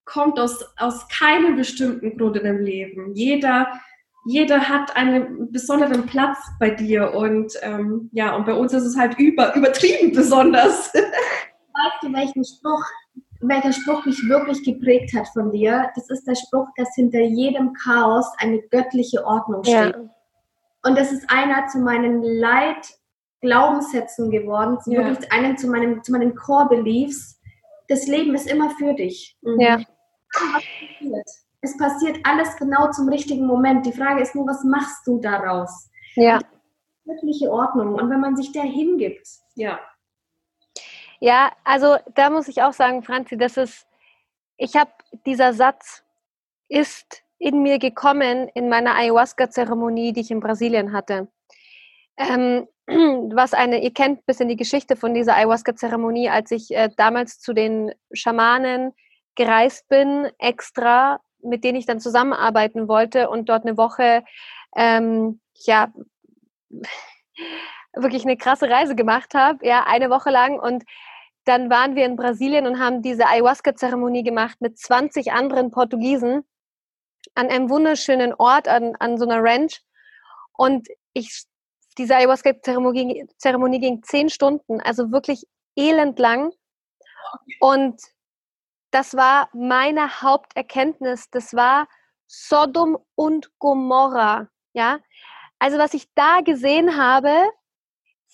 [0.06, 3.13] kommt aus, aus keinem bestimmten Grund in dem Leben.
[3.15, 3.67] Jeder,
[4.26, 8.98] jeder hat einen besonderen Platz bei dir und ähm, ja, und bei uns ist es
[8.98, 10.93] halt über, übertrieben besonders.
[11.86, 12.84] weißt du, welchen Spruch,
[13.41, 15.91] welcher Spruch mich wirklich geprägt hat von dir?
[15.95, 19.95] Das ist der Spruch, dass hinter jedem Chaos eine göttliche Ordnung steht.
[19.95, 20.10] Ja.
[20.84, 25.06] Und das ist einer zu meinen Leitglaubenssätzen geworden, ja.
[25.06, 27.39] wirklich einen zu, meinem, zu meinen Core-Beliefs.
[27.88, 29.38] Das Leben ist immer für dich.
[29.41, 29.60] Mhm.
[29.60, 29.80] Ja.
[30.34, 31.30] Was passiert?
[31.62, 33.86] Es passiert alles genau zum richtigen Moment.
[33.88, 35.89] Die Frage ist nur, was machst du daraus?
[36.15, 36.39] Ja.
[37.06, 37.95] Göttliche Ordnung.
[37.95, 39.80] Und wenn man sich der hingibt, ja,
[41.25, 43.88] ja, also da muss ich auch sagen, Franzi, das ist,
[44.57, 44.91] ich habe
[45.25, 46.03] dieser Satz
[46.69, 51.27] ist in mir gekommen in meiner Ayahuasca-Zeremonie, die ich in Brasilien hatte.
[52.17, 52.67] Ähm,
[53.33, 57.39] was eine, ihr kennt ein bisschen die Geschichte von dieser Ayahuasca-Zeremonie, als ich äh, damals
[57.39, 58.93] zu den Schamanen
[59.33, 64.23] gereist bin, extra, mit denen ich dann zusammenarbeiten wollte und dort eine Woche,
[64.75, 65.91] ähm, ja,
[67.95, 70.59] wirklich eine krasse Reise gemacht habe, ja, eine Woche lang.
[70.59, 70.83] Und
[71.45, 76.43] dann waren wir in Brasilien und haben diese Ayahuasca-Zeremonie gemacht mit 20 anderen Portugiesen
[77.36, 79.81] an einem wunderschönen Ort, an, an so einer Ranch.
[80.58, 81.45] Und ich,
[81.97, 86.51] diese Ayahuasca-Zeremonie Zeremonie ging zehn Stunden, also wirklich elendlang.
[87.60, 88.01] Und
[88.91, 91.29] das war meine Haupterkenntnis.
[91.29, 91.88] Das war
[92.27, 94.49] Sodom und Gomorra.
[94.73, 94.99] Ja,
[95.60, 97.31] also was ich da gesehen habe,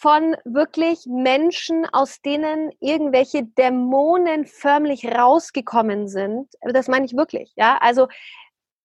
[0.01, 6.47] von wirklich Menschen, aus denen irgendwelche Dämonen förmlich rausgekommen sind.
[6.61, 7.77] Das meine ich wirklich, ja.
[7.81, 8.07] Also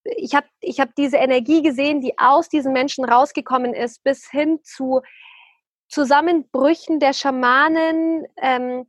[0.04, 4.60] ich habe ich hab diese Energie gesehen, die aus diesen Menschen rausgekommen ist, bis hin
[4.62, 5.00] zu
[5.88, 8.86] Zusammenbrüchen der Schamanen, ähm,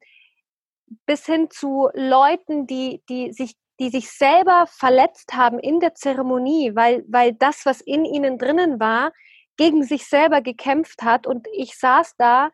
[1.06, 6.76] bis hin zu Leuten, die, die, sich, die sich selber verletzt haben in der Zeremonie,
[6.76, 9.13] weil, weil das, was in ihnen drinnen war,
[9.58, 12.52] gegen sich selber gekämpft hat und ich saß da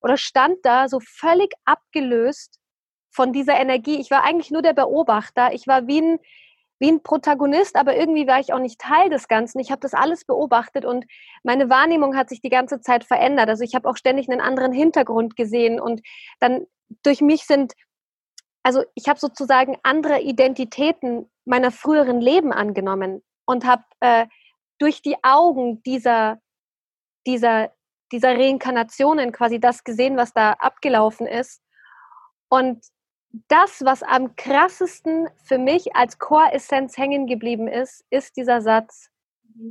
[0.00, 2.58] oder stand da so völlig abgelöst
[3.10, 3.98] von dieser Energie.
[4.00, 5.52] Ich war eigentlich nur der Beobachter.
[5.52, 6.18] Ich war wie ein,
[6.78, 9.58] wie ein Protagonist, aber irgendwie war ich auch nicht Teil des Ganzen.
[9.58, 11.06] Ich habe das alles beobachtet und
[11.42, 13.48] meine Wahrnehmung hat sich die ganze Zeit verändert.
[13.48, 16.02] Also ich habe auch ständig einen anderen Hintergrund gesehen und
[16.40, 16.66] dann
[17.02, 17.72] durch mich sind,
[18.62, 24.26] also ich habe sozusagen andere Identitäten meiner früheren Leben angenommen und habe äh,
[24.78, 26.38] durch die Augen dieser
[27.26, 27.72] dieser,
[28.12, 31.62] dieser Reinkarnationen quasi das gesehen, was da abgelaufen ist.
[32.48, 32.84] Und
[33.48, 39.10] das, was am krassesten für mich als Core-Essenz hängen geblieben ist, ist dieser Satz,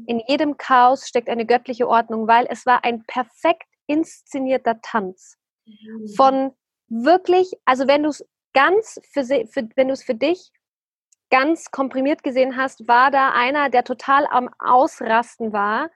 [0.08, 5.38] in jedem Chaos steckt eine göttliche Ordnung, weil es war ein perfekt inszenierter Tanz.
[6.16, 6.54] Von
[6.88, 10.52] wirklich, also wenn du es ganz für, für wenn du es für dich
[11.30, 15.90] ganz komprimiert gesehen hast, war da einer, der total am Ausrasten war,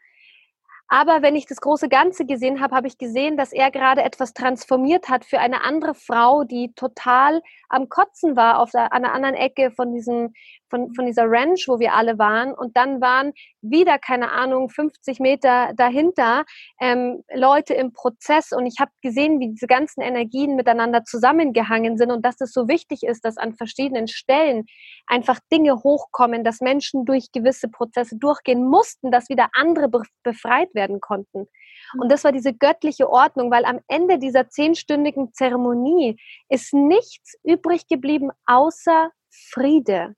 [0.92, 4.34] Aber wenn ich das große Ganze gesehen habe, habe ich gesehen, dass er gerade etwas
[4.34, 9.14] transformiert hat für eine andere Frau, die total am Kotzen war auf der, an der
[9.14, 10.34] anderen Ecke von diesem,
[10.68, 12.56] von, von dieser Ranch, wo wir alle waren.
[12.56, 16.44] Und dann waren wieder, keine Ahnung, 50 Meter dahinter
[16.82, 18.52] ähm, Leute im Prozess.
[18.52, 22.68] Und ich habe gesehen, wie diese ganzen Energien miteinander zusammengehangen sind und dass es so
[22.68, 24.66] wichtig ist, dass an verschiedenen Stellen
[25.06, 29.88] einfach Dinge hochkommen, dass Menschen durch gewisse Prozesse durchgehen mussten, dass wieder andere
[30.24, 31.48] befreit werden konnten.
[31.94, 32.10] Und mhm.
[32.10, 36.18] das war diese göttliche Ordnung, weil am Ende dieser zehnstündigen Zeremonie
[36.50, 39.12] ist nichts übrig geblieben außer
[39.52, 40.16] Friede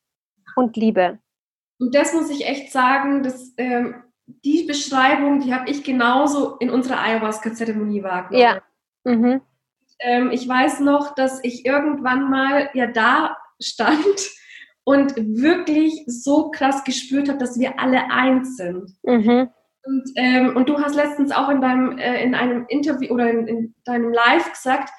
[0.56, 1.20] und Liebe.
[1.80, 6.70] Und das muss ich echt sagen, dass ähm, die Beschreibung, die habe ich genauso in
[6.70, 8.42] unserer Ayahuasca-Zeremonie wahrgenommen.
[8.44, 8.62] Ja.
[9.04, 9.42] Mhm.
[10.00, 14.32] Ähm, ich weiß noch, dass ich irgendwann mal ja da stand
[14.84, 18.96] und wirklich so krass gespürt habe, dass wir alle eins sind.
[19.04, 19.50] Mhm.
[19.84, 23.48] Und, ähm, und, du hast letztens auch in deinem äh, in einem Interview oder in,
[23.48, 24.92] in deinem Live gesagt,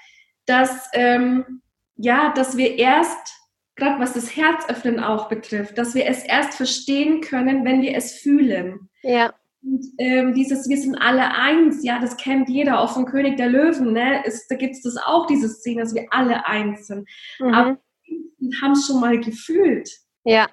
[0.47, 1.63] dass ähm,
[1.97, 3.43] ja, dass wir erst
[3.77, 8.15] gerade was das Herzöffnen auch betrifft, dass wir es erst verstehen können, wenn wir es
[8.15, 8.89] fühlen.
[9.03, 9.33] Ja.
[9.63, 13.49] Und ähm, dieses Wir sind alle eins, ja, das kennt jeder, auch von König der
[13.49, 14.25] Löwen, ne?
[14.25, 17.09] Ist, da gibt es das auch, diese Szene, dass wir alle eins sind.
[17.39, 17.55] Mhm.
[17.55, 19.89] Aber wir haben es schon mal gefühlt.
[20.25, 20.49] Ja.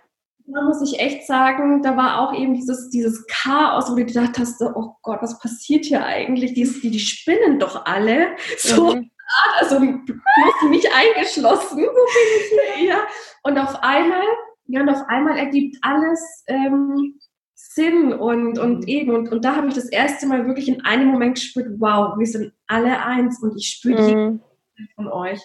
[0.51, 4.39] Da muss ich echt sagen, da war auch eben dieses, dieses Chaos, wo du gedacht
[4.39, 6.53] hast, oh Gott, was passiert hier eigentlich?
[6.53, 8.35] Die, die, die spinnen doch alle.
[8.57, 9.11] So, mhm
[9.59, 11.85] also bloß nicht eingeschlossen.
[12.87, 13.07] ja.
[13.43, 14.23] Und auf einmal,
[14.67, 17.19] ja, und auf einmal ergibt alles ähm,
[17.55, 18.87] Sinn und, und mhm.
[18.87, 22.17] eben, und, und da habe ich das erste Mal wirklich in einem Moment gespürt, wow,
[22.17, 24.41] wir sind alle eins und ich spüre mhm.
[24.77, 25.39] die von euch.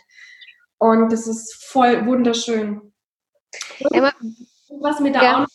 [0.79, 2.93] Und das ist voll wunderschön.
[3.81, 3.95] Und
[4.81, 5.35] was mir da ja.
[5.35, 5.49] auch noch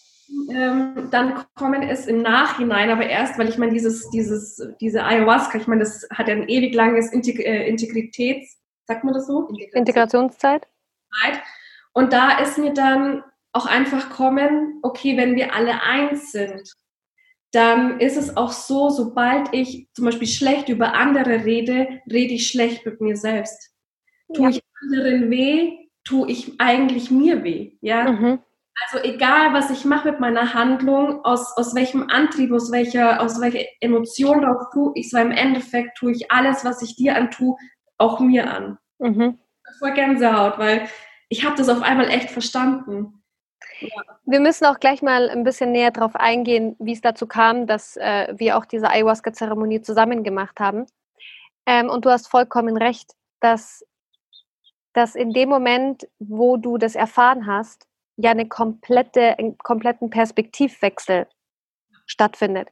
[0.52, 5.58] ähm, dann kommen es im Nachhinein, aber erst, weil ich meine, dieses, dieses, diese Ayahuasca,
[5.58, 9.48] ich meine, das hat ja ein ewig langes Integ äh, Integritäts, sagt man das so?
[9.74, 10.68] Integrationszeit.
[11.94, 16.74] Und da ist mir dann auch einfach kommen, okay, wenn wir alle eins sind,
[17.52, 22.48] dann ist es auch so, sobald ich zum Beispiel schlecht über andere rede, rede ich
[22.48, 23.72] schlecht mit mir selbst.
[24.34, 24.50] Tue ja.
[24.52, 27.74] ich anderen weh, tue ich eigentlich mir weh.
[27.82, 28.12] Ja.
[28.12, 28.40] Mhm.
[28.86, 33.42] Also egal, was ich mache mit meiner Handlung, aus, aus welchem Antrieb, aus welcher, aus
[33.42, 37.56] welcher Emotion drauf tue ich so im Endeffekt tue ich alles, was ich dir antue,
[37.98, 38.78] auch mir an.
[39.00, 39.40] Mhm.
[39.80, 40.88] Voll Gänsehaut, weil
[41.30, 43.22] ich habe das auf einmal echt verstanden.
[43.82, 44.02] Ja.
[44.26, 47.98] Wir müssen auch gleich mal ein bisschen näher darauf eingehen, wie es dazu kam, dass
[47.98, 50.86] äh, wir auch diese Ayahuasca-Zeremonie zusammen gemacht haben.
[51.66, 53.86] Ähm, und du hast vollkommen recht, dass,
[54.94, 57.89] dass in dem Moment, wo du das erfahren hast,
[58.22, 61.28] ja eine komplette, einen kompletten Perspektivwechsel
[62.06, 62.70] stattfindet.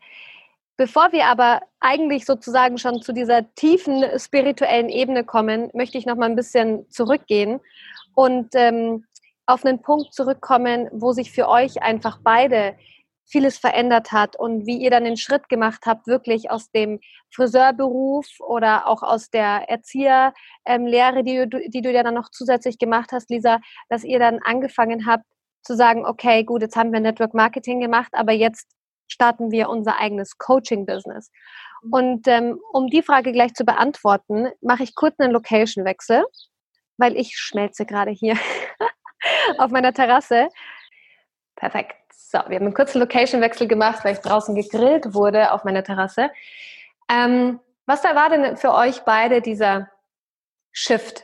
[0.75, 6.15] Bevor wir aber eigentlich sozusagen schon zu dieser tiefen spirituellen Ebene kommen, möchte ich noch
[6.15, 7.59] mal ein bisschen zurückgehen
[8.13, 9.05] und ähm,
[9.47, 12.75] auf einen Punkt zurückkommen, wo sich für euch einfach beide
[13.25, 16.99] vieles verändert hat und wie ihr dann den Schritt gemacht habt, wirklich aus dem
[17.33, 20.33] Friseurberuf oder auch aus der Erzieherlehre,
[20.65, 25.05] ähm, die, die du ja dann noch zusätzlich gemacht hast, Lisa, dass ihr dann angefangen
[25.05, 25.25] habt,
[25.67, 28.67] zu sagen, okay, gut, jetzt haben wir Network Marketing gemacht, aber jetzt
[29.07, 31.29] starten wir unser eigenes Coaching-Business.
[31.83, 31.93] Mhm.
[31.93, 36.25] Und ähm, um die Frage gleich zu beantworten, mache ich kurz einen Location-Wechsel,
[36.97, 38.37] weil ich schmelze gerade hier
[39.57, 40.49] auf meiner Terrasse.
[41.55, 41.95] Perfekt.
[42.13, 46.29] So, wir haben einen kurzen Location-Wechsel gemacht, weil ich draußen gegrillt wurde auf meiner Terrasse.
[47.09, 49.89] Ähm, was da war denn für euch beide dieser
[50.71, 51.23] Shift?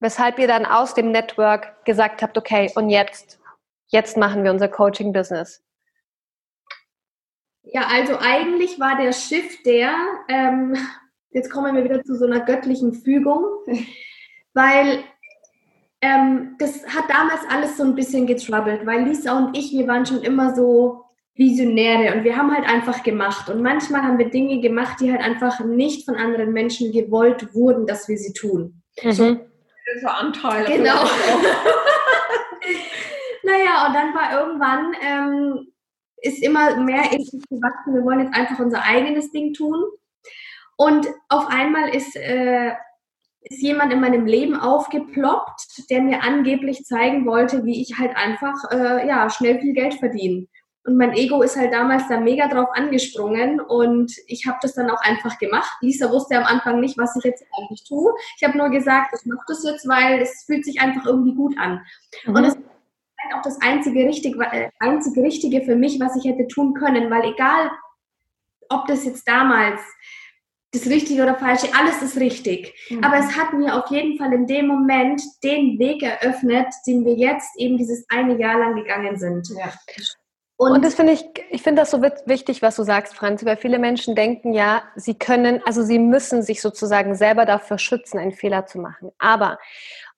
[0.00, 3.40] Weshalb ihr dann aus dem Network gesagt habt, okay, und jetzt
[3.88, 5.62] jetzt machen wir unser Coaching-Business?
[7.62, 9.94] Ja, also eigentlich war der Shift der,
[10.28, 10.74] ähm,
[11.30, 13.44] jetzt kommen wir wieder zu so einer göttlichen Fügung,
[14.54, 15.04] weil
[16.00, 20.06] ähm, das hat damals alles so ein bisschen getroubled, weil Lisa und ich, wir waren
[20.06, 23.48] schon immer so Visionäre und wir haben halt einfach gemacht.
[23.48, 27.86] Und manchmal haben wir Dinge gemacht, die halt einfach nicht von anderen Menschen gewollt wurden,
[27.86, 28.82] dass wir sie tun.
[29.02, 29.40] Mhm.
[30.00, 30.76] So, Anteile.
[30.76, 31.04] Genau.
[33.48, 35.72] Naja, und dann war irgendwann, ähm,
[36.18, 39.84] ist immer mehr in gewachsen, wir wollen jetzt einfach unser eigenes Ding tun.
[40.76, 42.72] Und auf einmal ist, äh,
[43.40, 48.70] ist jemand in meinem Leben aufgeploppt, der mir angeblich zeigen wollte, wie ich halt einfach
[48.70, 50.46] äh, ja, schnell viel Geld verdiene.
[50.84, 54.90] Und mein Ego ist halt damals da mega drauf angesprungen und ich habe das dann
[54.90, 55.70] auch einfach gemacht.
[55.80, 58.12] Lisa wusste am Anfang nicht, was ich jetzt eigentlich tue.
[58.36, 61.58] Ich habe nur gesagt, ich mache das jetzt, weil es fühlt sich einfach irgendwie gut
[61.58, 61.84] an.
[62.24, 62.34] Mhm.
[62.34, 62.56] Und es
[63.36, 67.24] auch das einzige Richtige, äh, einzige Richtige für mich, was ich hätte tun können, weil
[67.32, 67.70] egal,
[68.68, 69.80] ob das jetzt damals
[70.72, 72.74] das Richtige oder Falsche, alles ist richtig.
[72.90, 73.02] Mhm.
[73.02, 77.14] Aber es hat mir auf jeden Fall in dem Moment den Weg eröffnet, den wir
[77.14, 79.48] jetzt eben dieses eine Jahr lang gegangen sind.
[79.58, 79.72] Ja.
[80.60, 83.56] Und, und, das finde ich, ich finde das so wichtig, was du sagst, Franz, weil
[83.56, 88.32] viele Menschen denken ja, sie können, also sie müssen sich sozusagen selber dafür schützen, einen
[88.32, 89.12] Fehler zu machen.
[89.18, 89.58] Aber,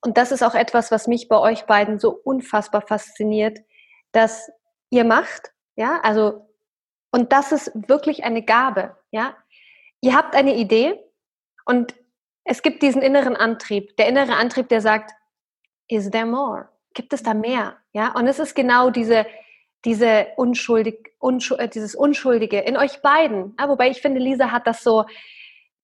[0.02, 3.58] und das ist auch etwas, was mich bei euch beiden so unfassbar fasziniert,
[4.12, 4.50] dass
[4.90, 6.46] ihr macht, ja, also,
[7.10, 9.36] und das ist wirklich eine Gabe, ja.
[10.00, 10.98] Ihr habt eine Idee
[11.66, 11.94] und
[12.44, 15.12] es gibt diesen inneren Antrieb, der innere Antrieb, der sagt,
[15.88, 16.68] is there more?
[16.94, 17.76] Gibt es da mehr?
[17.92, 19.26] Ja, und es ist genau diese,
[19.84, 23.54] diese unschuldig, unschuld, äh, dieses Unschuldige in euch beiden.
[23.58, 25.04] Ja, wobei ich finde, Lisa hat das so,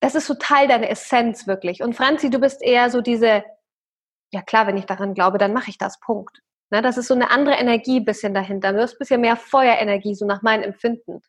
[0.01, 1.83] das ist so Teil deiner Essenz wirklich.
[1.83, 3.45] Und Franzi, du bist eher so diese,
[4.37, 6.43] ja klar, wenn ich daran glaube, dann mache ich das, Punkt.
[6.71, 8.73] Na, das ist so eine andere Energie bisschen dahinter.
[8.73, 11.23] Du hast ein bisschen mehr Feuerenergie, so nach meinem Empfinden.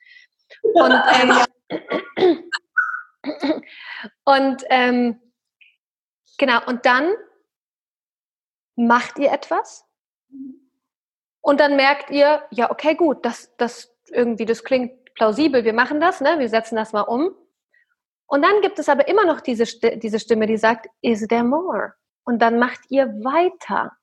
[0.74, 2.44] Und, ähm,
[4.26, 5.22] und ähm,
[6.38, 7.14] genau, und dann
[8.76, 9.86] macht ihr etwas
[11.42, 16.00] und dann merkt ihr, ja, okay, gut, das, das irgendwie, das klingt plausibel, wir machen
[16.00, 16.40] das, ne?
[16.40, 17.36] wir setzen das mal um.
[18.28, 19.66] Und dann gibt es aber immer noch diese,
[19.98, 21.94] diese Stimme, die sagt, is there more?
[22.28, 23.94] Und dann macht ihr weiter.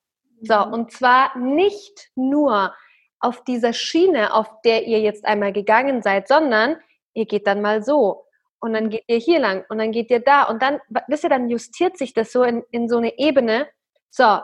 [0.43, 0.73] So, mhm.
[0.73, 2.75] und zwar nicht nur
[3.21, 6.77] auf dieser Schiene, auf der ihr jetzt einmal gegangen seid, sondern
[7.15, 8.27] ihr geht dann mal so.
[8.61, 10.45] Und dann geht ihr hier lang und dann geht ihr da.
[10.45, 13.69] Und dann, wisst ihr, dann justiert sich das so in, in so eine Ebene.
[14.11, 14.41] So,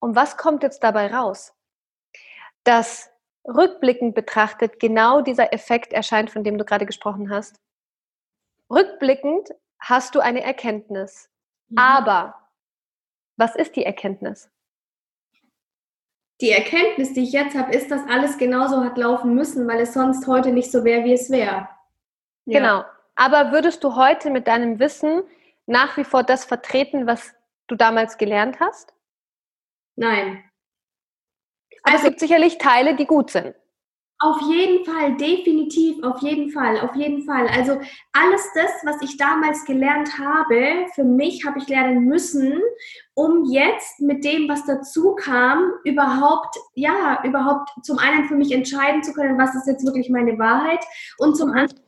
[0.00, 1.54] und was kommt jetzt dabei raus?
[2.68, 3.10] dass
[3.46, 7.58] rückblickend betrachtet genau dieser Effekt erscheint, von dem du gerade gesprochen hast.
[8.70, 9.48] Rückblickend
[9.80, 11.30] hast du eine Erkenntnis.
[11.68, 11.78] Mhm.
[11.78, 12.34] Aber
[13.38, 14.50] was ist die Erkenntnis?
[16.40, 19.94] Die Erkenntnis, die ich jetzt habe, ist, dass alles genauso hat laufen müssen, weil es
[19.94, 21.68] sonst heute nicht so wäre, wie es wäre.
[22.44, 22.60] Ja.
[22.60, 22.84] Genau.
[23.16, 25.22] Aber würdest du heute mit deinem Wissen
[25.66, 27.34] nach wie vor das vertreten, was
[27.66, 28.94] du damals gelernt hast?
[29.96, 30.44] Nein.
[31.82, 33.54] Aber also, es gibt sicherlich Teile, die gut sind.
[34.20, 37.46] Auf jeden Fall, definitiv, auf jeden Fall, auf jeden Fall.
[37.46, 37.78] Also
[38.12, 42.60] alles das, was ich damals gelernt habe, für mich habe ich lernen müssen,
[43.14, 49.04] um jetzt mit dem, was dazu kam, überhaupt, ja, überhaupt zum einen für mich entscheiden
[49.04, 50.84] zu können, was ist jetzt wirklich meine Wahrheit
[51.18, 51.80] und zum anderen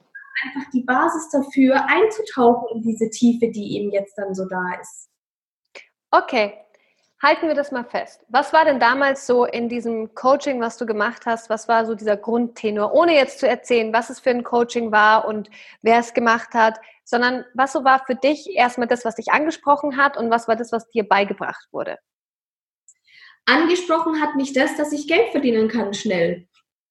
[0.45, 5.11] einfach die Basis dafür einzutauchen in diese Tiefe, die eben jetzt dann so da ist.
[6.13, 6.55] Okay,
[7.23, 8.25] halten wir das mal fest.
[8.29, 11.51] Was war denn damals so in diesem Coaching, was du gemacht hast?
[11.51, 12.95] Was war so dieser Grundtenor?
[12.95, 15.51] Ohne jetzt zu erzählen, was es für ein Coaching war und
[15.83, 19.97] wer es gemacht hat, sondern was so war für dich erstmal das, was dich angesprochen
[19.97, 21.99] hat und was war das, was dir beigebracht wurde?
[23.47, 26.47] Angesprochen hat mich das, dass ich Geld verdienen kann schnell.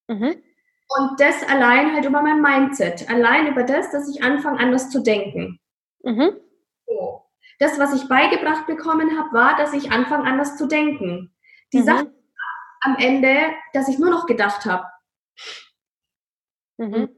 [0.07, 0.43] Mhm.
[0.89, 3.09] Und das allein halt über mein Mindset.
[3.09, 5.59] Allein über das, dass ich anfange, anders zu denken.
[6.03, 6.31] Mhm.
[6.87, 7.28] So
[7.59, 11.33] das, was ich beigebracht bekommen habe, war, dass ich anfange, anders zu denken.
[11.73, 11.85] Die mhm.
[11.85, 12.13] Sache
[12.81, 13.37] am Ende,
[13.73, 14.85] dass ich nur noch gedacht habe.
[16.77, 17.09] Mhm.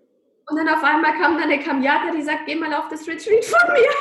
[0.47, 3.45] Und dann auf einmal kam dann eine Kamiata, die sagt, geh mal auf das Retreat
[3.45, 3.91] von mir.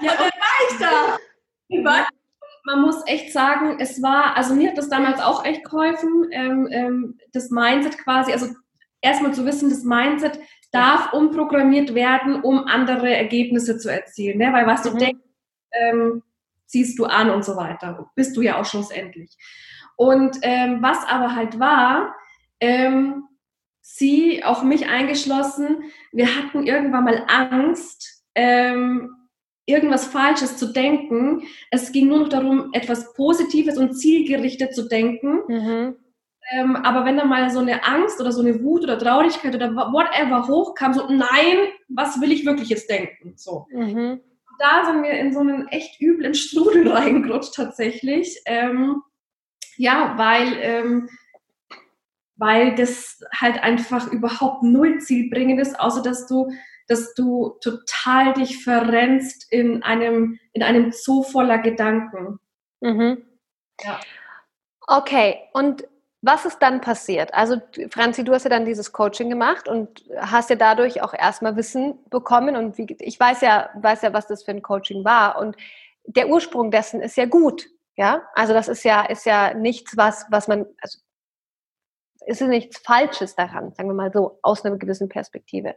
[0.00, 1.18] ja, und dann war ich da.
[2.64, 6.68] Man muss echt sagen, es war, also mir hat das damals auch echt geholfen, ähm,
[6.70, 8.54] ähm, das Mindset quasi, also
[9.00, 10.38] erstmal zu wissen, das Mindset
[10.70, 14.38] darf umprogrammiert werden, um andere Ergebnisse zu erzielen.
[14.38, 14.52] Ne?
[14.52, 14.90] Weil was mhm.
[14.90, 15.24] du denkst,
[15.72, 16.22] ähm,
[16.66, 18.10] ziehst du an und so weiter.
[18.14, 19.36] Bist du ja auch schlussendlich.
[19.96, 22.14] Und ähm, was aber halt war,
[22.60, 23.24] ähm,
[23.80, 29.10] sie, auch mich eingeschlossen, wir hatten irgendwann mal Angst, ähm,
[29.66, 31.42] irgendwas Falsches zu denken.
[31.70, 35.40] Es ging nur noch darum, etwas Positives und zielgerichtet zu denken.
[35.48, 35.96] Mhm.
[36.52, 39.74] Ähm, aber wenn da mal so eine Angst oder so eine Wut oder Traurigkeit oder
[39.74, 43.34] whatever hochkam, so nein, was will ich wirklich jetzt denken?
[43.36, 43.66] So.
[43.70, 44.20] Mhm.
[44.58, 48.40] Da sind wir in so einen echt üblen Strudel reingerutscht tatsächlich.
[48.46, 49.02] Ähm,
[49.76, 51.08] ja, weil, ähm,
[52.36, 56.50] weil das halt einfach überhaupt null zielbringend ist, außer dass du,
[56.88, 62.40] dass du total dich verrennst in einem, in einem Zoo voller Gedanken.
[62.80, 63.24] Mhm.
[63.82, 64.00] Ja.
[64.86, 65.84] Okay, und
[66.22, 67.32] was ist dann passiert?
[67.32, 67.56] Also,
[67.90, 71.98] Franzi, du hast ja dann dieses Coaching gemacht und hast ja dadurch auch erstmal Wissen
[72.10, 72.56] bekommen.
[72.56, 75.38] Und wie, ich weiß ja, weiß ja, was das für ein Coaching war.
[75.38, 75.56] Und
[76.04, 77.66] der Ursprung dessen ist ja gut.
[77.96, 80.98] Ja, also das ist ja, ist ja nichts, was, was man, also
[82.26, 85.74] ist nichts Falsches daran, sagen wir mal so, aus einer gewissen Perspektive.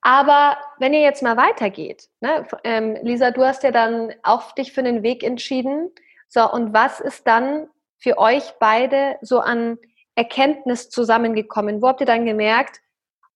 [0.00, 4.72] Aber wenn ihr jetzt mal weitergeht, ne, ähm, Lisa, du hast ja dann auch dich
[4.72, 5.90] für einen Weg entschieden.
[6.28, 7.68] So, und was ist dann
[8.02, 9.78] für euch beide so an
[10.16, 11.80] Erkenntnis zusammengekommen?
[11.80, 12.80] Wo habt ihr dann gemerkt,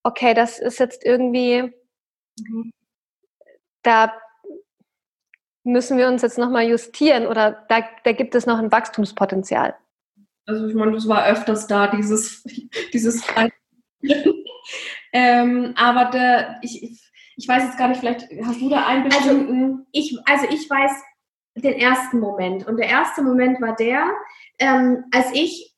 [0.02, 1.72] okay, das ist jetzt irgendwie,
[2.40, 2.72] mhm.
[3.82, 4.12] da
[5.62, 9.76] müssen wir uns jetzt nochmal justieren oder da, da gibt es noch ein Wachstumspotenzial?
[10.46, 12.42] Also ich meine, das war öfters da, dieses,
[12.92, 13.24] dieses
[15.12, 19.18] ähm, aber der, ich, ich weiß jetzt gar nicht, vielleicht hast du da einen also,
[19.18, 19.62] bestimmten...
[19.62, 20.92] Also ich, also ich weiß
[21.62, 22.66] den ersten Moment.
[22.66, 24.10] Und der erste Moment war der,
[24.58, 25.74] ähm, als ich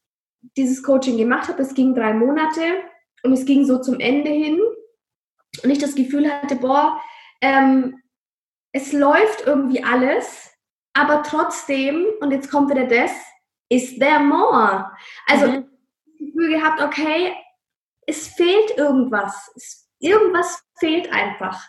[0.56, 2.62] dieses Coaching gemacht habe, es ging drei Monate
[3.22, 4.60] und es ging so zum Ende hin
[5.62, 7.00] und ich das Gefühl hatte, boah,
[7.40, 8.00] ähm,
[8.72, 10.50] es läuft irgendwie alles,
[10.92, 13.12] aber trotzdem, und jetzt kommt wieder das,
[13.68, 14.90] is there more?
[15.26, 15.54] Also mhm.
[15.54, 17.34] das Gefühl gehabt, okay,
[18.06, 19.50] es fehlt irgendwas.
[19.56, 21.68] Es, irgendwas fehlt einfach.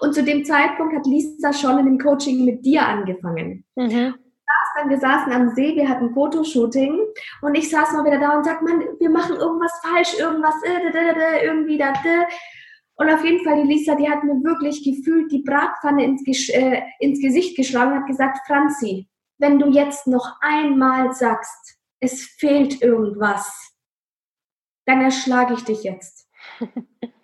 [0.00, 3.64] Und zu dem Zeitpunkt hat Lisa schon in dem Coaching mit dir angefangen.
[3.74, 4.14] Mhm.
[4.74, 6.98] Dann, wir saßen am See, wir hatten Fotoshooting
[7.42, 11.44] und ich saß mal wieder da und sagte, man, wir machen irgendwas falsch, irgendwas, äh,
[11.44, 11.92] irgendwie da.
[12.96, 16.82] Und auf jeden Fall, die Lisa, die hat mir wirklich gefühlt die Bratpfanne ins, äh,
[16.98, 19.08] ins Gesicht geschlagen, hat gesagt, Franzi,
[19.38, 23.74] wenn du jetzt noch einmal sagst, es fehlt irgendwas,
[24.86, 26.28] dann erschlage ich dich jetzt.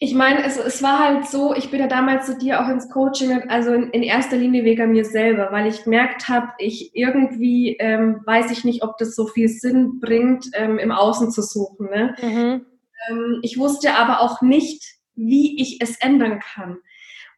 [0.00, 2.88] Ich meine, es, es war halt so, ich bin ja damals zu dir auch ins
[2.88, 7.76] Coaching, also in, in erster Linie wegen mir selber, weil ich gemerkt habe, ich irgendwie
[7.80, 11.90] ähm, weiß ich nicht, ob das so viel Sinn bringt, ähm, im Außen zu suchen.
[11.90, 12.14] Ne?
[12.22, 12.66] Mhm.
[13.08, 14.84] Ähm, ich wusste aber auch nicht,
[15.16, 16.78] wie ich es ändern kann.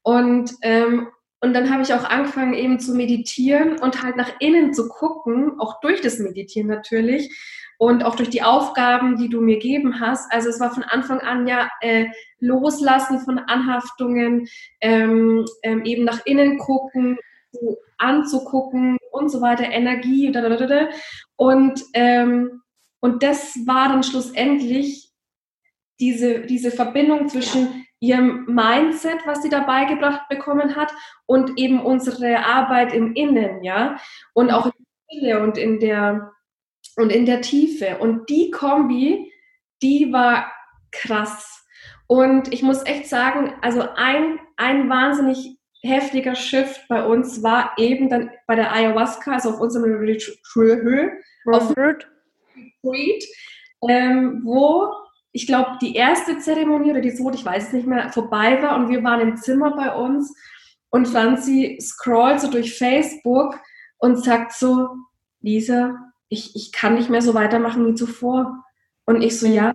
[0.03, 1.09] Und, ähm,
[1.41, 5.59] und dann habe ich auch angefangen eben zu meditieren und halt nach innen zu gucken,
[5.59, 7.35] auch durch das Meditieren natürlich
[7.81, 10.31] und auch durch die Aufgaben, die du mir gegeben hast.
[10.31, 12.09] Also es war von Anfang an ja äh,
[12.39, 14.47] Loslassen von Anhaftungen,
[14.83, 17.19] ähm, ähm, eben nach innen gucken,
[17.53, 20.31] so anzugucken und so weiter, Energie
[21.37, 22.63] und ähm,
[23.01, 25.11] und das war dann schlussendlich
[25.99, 30.93] diese, diese Verbindung zwischen ihrem Mindset, was sie dabei gebracht bekommen hat,
[31.25, 33.97] und eben unsere Arbeit im Innen, ja,
[34.35, 36.31] und auch in der Stille und in der
[37.01, 37.99] und in der Tiefe.
[37.99, 39.33] Und die Kombi,
[39.83, 40.53] die war
[40.93, 41.67] krass.
[42.07, 48.11] Und ich muss echt sagen, also ein, ein wahnsinnig heftiger Shift bei uns war eben
[48.11, 50.37] dann bei der Ayahuasca, also auf unserem Retreat,
[51.47, 52.07] auf Retreat
[53.89, 54.93] ähm, wo
[55.33, 58.77] ich glaube, die erste Zeremonie oder die zweite, ich weiß es nicht mehr, vorbei war
[58.77, 60.35] und wir waren im Zimmer bei uns
[60.91, 63.59] und Franzi scrollt so durch Facebook
[63.99, 64.89] und sagt so,
[65.41, 68.65] Lisa, ich, ich kann nicht mehr so weitermachen wie zuvor.
[69.05, 69.75] Und ich so, ja,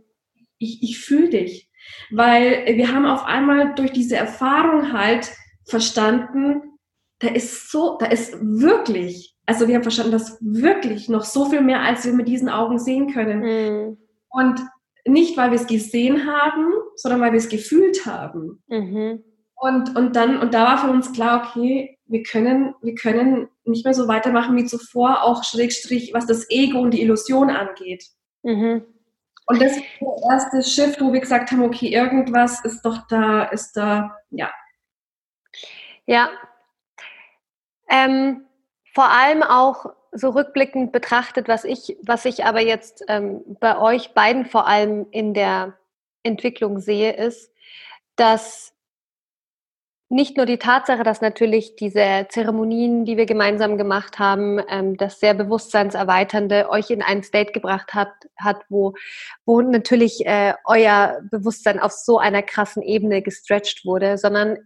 [0.58, 1.70] ich, ich fühle dich.
[2.10, 5.32] Weil wir haben auf einmal durch diese Erfahrung halt
[5.66, 6.62] verstanden,
[7.20, 11.62] da ist so, da ist wirklich, also wir haben verstanden, dass wirklich noch so viel
[11.62, 13.40] mehr, als wir mit diesen Augen sehen können.
[13.42, 13.98] Mhm.
[14.30, 14.62] Und
[15.06, 18.64] nicht, weil wir es gesehen haben, sondern weil wir es gefühlt haben.
[18.68, 19.24] Mhm.
[19.56, 23.86] Und, und dann, und da war für uns klar, okay, wir können, wir können nicht
[23.86, 28.06] mehr so weitermachen wie zuvor, auch Schrägstrich, was das Ego und die Illusion angeht.
[28.44, 28.86] Mhm.
[29.48, 33.44] Und das ist der erste Shift, wo wir gesagt haben, okay, irgendwas ist doch da,
[33.44, 34.52] ist da, ja.
[36.08, 36.30] Ja.
[37.90, 38.46] Ähm,
[38.94, 44.14] vor allem auch so rückblickend betrachtet, was ich, was ich aber jetzt ähm, bei euch
[44.14, 45.78] beiden vor allem in der
[46.24, 47.52] Entwicklung sehe, ist,
[48.16, 48.75] dass
[50.10, 55.20] nicht nur die Tatsache, dass natürlich diese Zeremonien, die wir gemeinsam gemacht haben, ähm, das
[55.20, 58.94] sehr bewusstseinserweiternde euch in einen State gebracht hat, hat wo,
[59.46, 64.60] wo natürlich äh, euer Bewusstsein auf so einer krassen Ebene gestretched wurde, sondern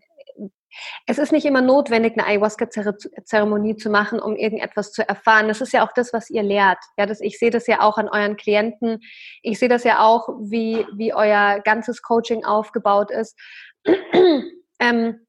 [1.08, 5.48] es ist nicht immer notwendig, eine Ayahuasca-Zeremonie zu machen, um irgendetwas zu erfahren.
[5.48, 6.78] Das ist ja auch das, was ihr lehrt.
[6.98, 9.00] Ja, das, ich sehe das ja auch an euren Klienten.
[9.42, 13.38] Ich sehe das ja auch, wie, wie euer ganzes Coaching aufgebaut ist.
[14.80, 15.26] ähm,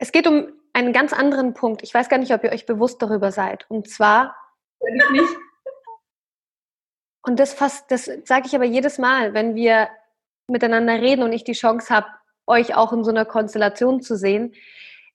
[0.00, 1.82] es geht um einen ganz anderen Punkt.
[1.82, 3.66] Ich weiß gar nicht, ob ihr euch bewusst darüber seid.
[3.68, 4.34] Und zwar.
[4.80, 5.36] Ich nicht.
[7.22, 9.90] Und das fast, das sage ich aber jedes Mal, wenn wir
[10.48, 12.06] miteinander reden und ich die Chance habe,
[12.46, 14.54] euch auch in so einer Konstellation zu sehen.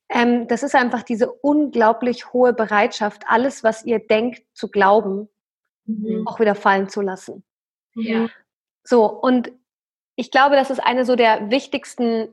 [0.07, 5.27] Ähm, das ist einfach diese unglaublich hohe Bereitschaft, alles, was ihr denkt, zu glauben,
[5.85, 6.27] mhm.
[6.27, 7.43] auch wieder fallen zu lassen.
[7.95, 8.29] Ja.
[8.83, 9.51] So, und
[10.15, 12.29] ich glaube, das ist eine so der wichtigsten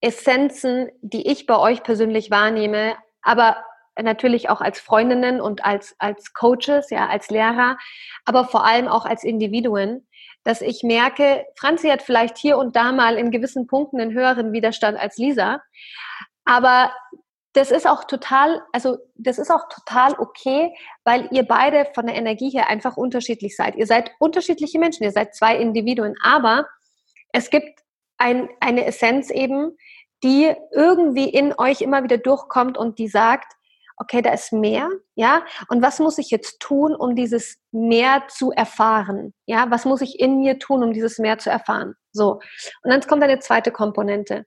[0.00, 3.56] Essenzen, die ich bei euch persönlich wahrnehme, aber
[4.00, 7.78] natürlich auch als Freundinnen und als, als Coaches, ja, als Lehrer,
[8.24, 10.06] aber vor allem auch als Individuen,
[10.44, 14.52] dass ich merke, Franzi hat vielleicht hier und da mal in gewissen Punkten einen höheren
[14.52, 15.62] Widerstand als Lisa,
[16.44, 16.92] aber
[17.54, 22.14] das ist auch total, also das ist auch total okay, weil ihr beide von der
[22.14, 23.76] Energie her einfach unterschiedlich seid.
[23.76, 26.66] Ihr seid unterschiedliche Menschen, ihr seid zwei Individuen, aber
[27.32, 27.80] es gibt
[28.18, 29.76] ein, eine Essenz eben,
[30.22, 33.52] die irgendwie in euch immer wieder durchkommt und die sagt,
[33.98, 38.52] okay, da ist mehr, ja, und was muss ich jetzt tun, um dieses Mehr zu
[38.52, 39.32] erfahren?
[39.46, 41.94] Ja, was muss ich in mir tun, um dieses Mehr zu erfahren?
[42.12, 42.40] So.
[42.82, 44.44] Und dann kommt eine zweite Komponente.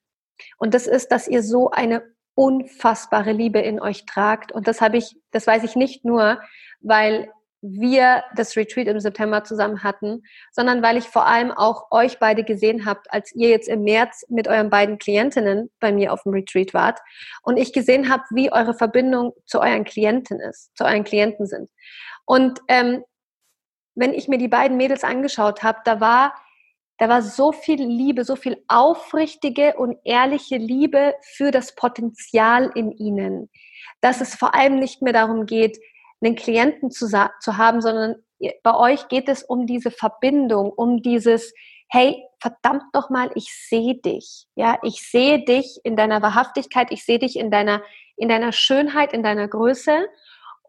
[0.57, 2.03] Und das ist, dass ihr so eine
[2.35, 4.51] unfassbare Liebe in euch tragt.
[4.51, 6.39] Und das habe ich, das weiß ich nicht nur,
[6.79, 7.31] weil
[7.61, 12.43] wir das Retreat im September zusammen hatten, sondern weil ich vor allem auch euch beide
[12.43, 16.33] gesehen habt, als ihr jetzt im März mit euren beiden Klientinnen bei mir auf dem
[16.33, 16.99] Retreat wart
[17.43, 21.69] und ich gesehen habe, wie eure Verbindung zu euren Klienten ist, zu euren Klienten sind.
[22.25, 23.03] Und ähm,
[23.95, 26.33] wenn ich mir die beiden Mädels angeschaut habe, da war
[26.99, 32.91] da war so viel Liebe, so viel aufrichtige und ehrliche Liebe für das Potenzial in
[32.91, 33.49] ihnen,
[34.01, 35.79] dass es vor allem nicht mehr darum geht,
[36.21, 38.15] einen Klienten zu, zu haben, sondern
[38.63, 41.53] bei euch geht es um diese Verbindung, um dieses,
[41.89, 44.47] hey, verdammt noch mal, ich sehe dich.
[44.55, 47.81] Ja, ich sehe dich in deiner Wahrhaftigkeit, ich sehe dich in deiner,
[48.15, 50.07] in deiner Schönheit, in deiner Größe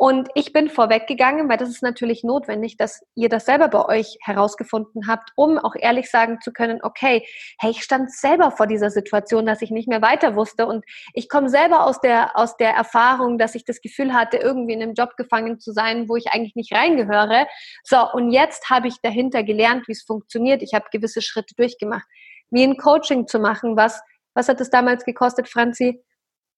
[0.01, 4.17] und ich bin vorweggegangen, weil das ist natürlich notwendig, dass ihr das selber bei euch
[4.23, 7.23] herausgefunden habt, um auch ehrlich sagen zu können, okay,
[7.59, 11.29] hey, ich stand selber vor dieser Situation, dass ich nicht mehr weiter wusste und ich
[11.29, 14.95] komme selber aus der, aus der Erfahrung, dass ich das Gefühl hatte, irgendwie in einem
[14.95, 17.47] Job gefangen zu sein, wo ich eigentlich nicht reingehöre.
[17.85, 20.63] So, und jetzt habe ich dahinter gelernt, wie es funktioniert.
[20.63, 22.07] Ich habe gewisse Schritte durchgemacht.
[22.49, 24.01] Wie ein Coaching zu machen, was,
[24.33, 26.03] was hat es damals gekostet, Franzi?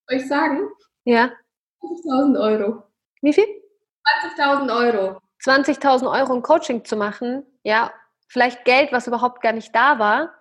[0.09, 0.69] Soll ich sagen?
[1.03, 1.33] Ja.
[1.83, 2.92] 50.000 Euro.
[3.23, 3.47] Wie viel?
[4.37, 5.19] 20.000 Euro.
[5.45, 7.93] 20.000 Euro ein Coaching zu machen, ja,
[8.29, 10.35] vielleicht Geld, was überhaupt gar nicht da war,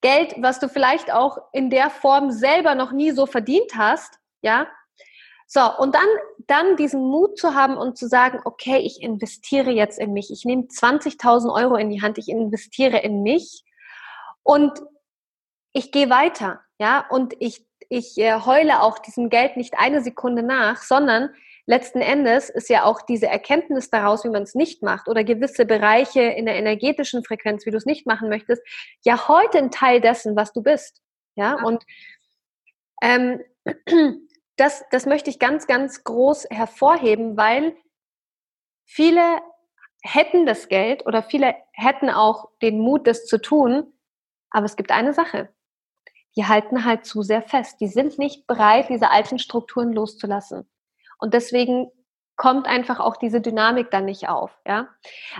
[0.00, 4.66] Geld, was du vielleicht auch in der Form selber noch nie so verdient hast, ja.
[5.46, 6.06] So, und dann,
[6.46, 10.44] dann diesen Mut zu haben und zu sagen, okay, ich investiere jetzt in mich, ich
[10.44, 13.62] nehme 20.000 Euro in die Hand, ich investiere in mich.
[14.42, 14.80] Und
[15.72, 20.42] ich gehe weiter, ja, und ich, ich äh, heule auch diesem Geld nicht eine Sekunde
[20.42, 21.34] nach, sondern
[21.66, 25.64] letzten Endes ist ja auch diese Erkenntnis daraus, wie man es nicht macht oder gewisse
[25.64, 28.62] Bereiche in der energetischen Frequenz, wie du es nicht machen möchtest,
[29.04, 31.02] ja heute ein Teil dessen, was du bist.
[31.34, 31.64] Ja, ja.
[31.64, 31.84] und
[33.02, 33.40] ähm,
[34.56, 37.76] das, das möchte ich ganz, ganz groß hervorheben, weil
[38.84, 39.40] viele
[40.02, 43.92] hätten das Geld oder viele hätten auch den Mut, das zu tun,
[44.50, 45.48] aber es gibt eine Sache.
[46.36, 47.80] Die halten halt zu sehr fest.
[47.80, 50.66] Die sind nicht bereit, diese alten Strukturen loszulassen.
[51.22, 51.88] Und deswegen
[52.36, 54.50] kommt einfach auch diese Dynamik dann nicht auf.
[54.66, 54.88] Ja?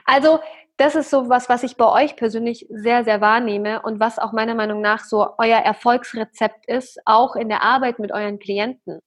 [0.05, 0.39] Also
[0.76, 4.30] das ist so was, was ich bei euch persönlich sehr, sehr wahrnehme und was auch
[4.30, 9.01] meiner Meinung nach so euer Erfolgsrezept ist, auch in der Arbeit mit euren Klienten.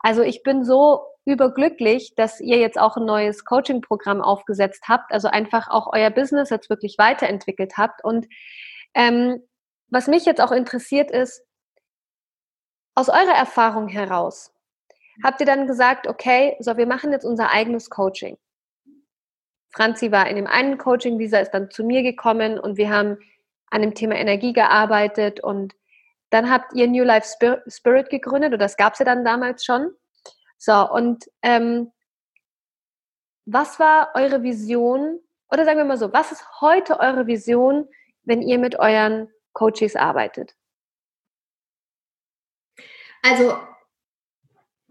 [0.00, 5.28] Also ich bin so überglücklich, dass ihr jetzt auch ein neues Coaching-Programm aufgesetzt habt, also
[5.28, 8.04] einfach auch euer Business jetzt wirklich weiterentwickelt habt.
[8.04, 8.26] Und
[8.92, 9.42] ähm,
[9.88, 11.42] was mich jetzt auch interessiert ist,
[12.94, 14.51] aus eurer Erfahrung heraus,
[15.22, 18.36] habt ihr dann gesagt, okay, so, wir machen jetzt unser eigenes Coaching.
[19.70, 23.18] Franzi war in dem einen Coaching, Lisa ist dann zu mir gekommen und wir haben
[23.70, 25.74] an dem Thema Energie gearbeitet und
[26.30, 27.26] dann habt ihr New Life
[27.68, 29.94] Spirit gegründet oder das gab es ja dann damals schon.
[30.58, 31.90] So, und ähm,
[33.44, 37.88] was war eure Vision oder sagen wir mal so, was ist heute eure Vision,
[38.24, 40.54] wenn ihr mit euren Coaches arbeitet?
[43.22, 43.56] Also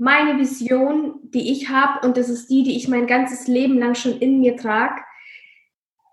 [0.01, 3.93] meine Vision, die ich habe, und das ist die, die ich mein ganzes Leben lang
[3.93, 4.99] schon in mir trage.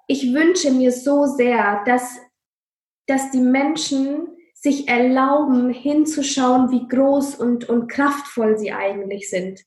[0.06, 2.18] Ich wünsche mir so sehr, dass,
[3.06, 9.64] dass die Menschen sich erlauben, hinzuschauen, wie groß und, und kraftvoll sie eigentlich sind.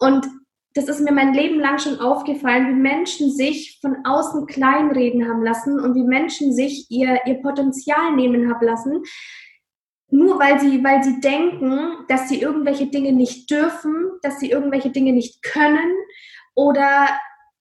[0.00, 0.26] Und
[0.74, 5.44] das ist mir mein Leben lang schon aufgefallen, wie Menschen sich von außen kleinreden haben
[5.44, 9.04] lassen und wie Menschen sich ihr, ihr Potenzial nehmen haben lassen,
[10.12, 14.90] nur weil sie, weil sie denken, dass sie irgendwelche Dinge nicht dürfen, dass sie irgendwelche
[14.90, 15.94] Dinge nicht können
[16.54, 17.08] oder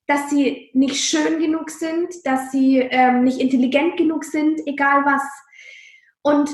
[0.06, 5.24] dass sie nicht schön genug sind, dass sie ähm, nicht intelligent genug sind, egal was.
[6.24, 6.50] Und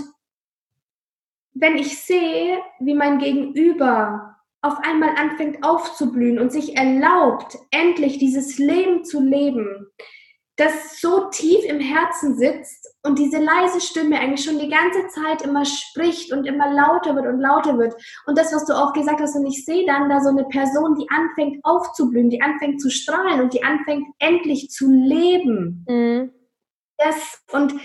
[1.56, 8.60] wenn ich sehe, wie mein Gegenüber auf einmal anfängt aufzublühen und sich erlaubt, endlich dieses
[8.60, 9.88] Leben zu leben,
[10.58, 15.44] das so tief im Herzen sitzt und diese leise Stimme eigentlich schon die ganze Zeit
[15.44, 17.94] immer spricht und immer lauter wird und lauter wird.
[18.26, 20.96] Und das, was du auch gesagt hast, und ich sehe dann da so eine Person,
[20.96, 25.86] die anfängt aufzublühen, die anfängt zu strahlen und die anfängt endlich zu leben.
[25.88, 26.32] Mhm.
[26.98, 27.76] Das, und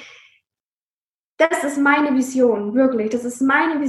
[1.37, 3.11] das ist meine Vision, wirklich.
[3.11, 3.83] Das ist meine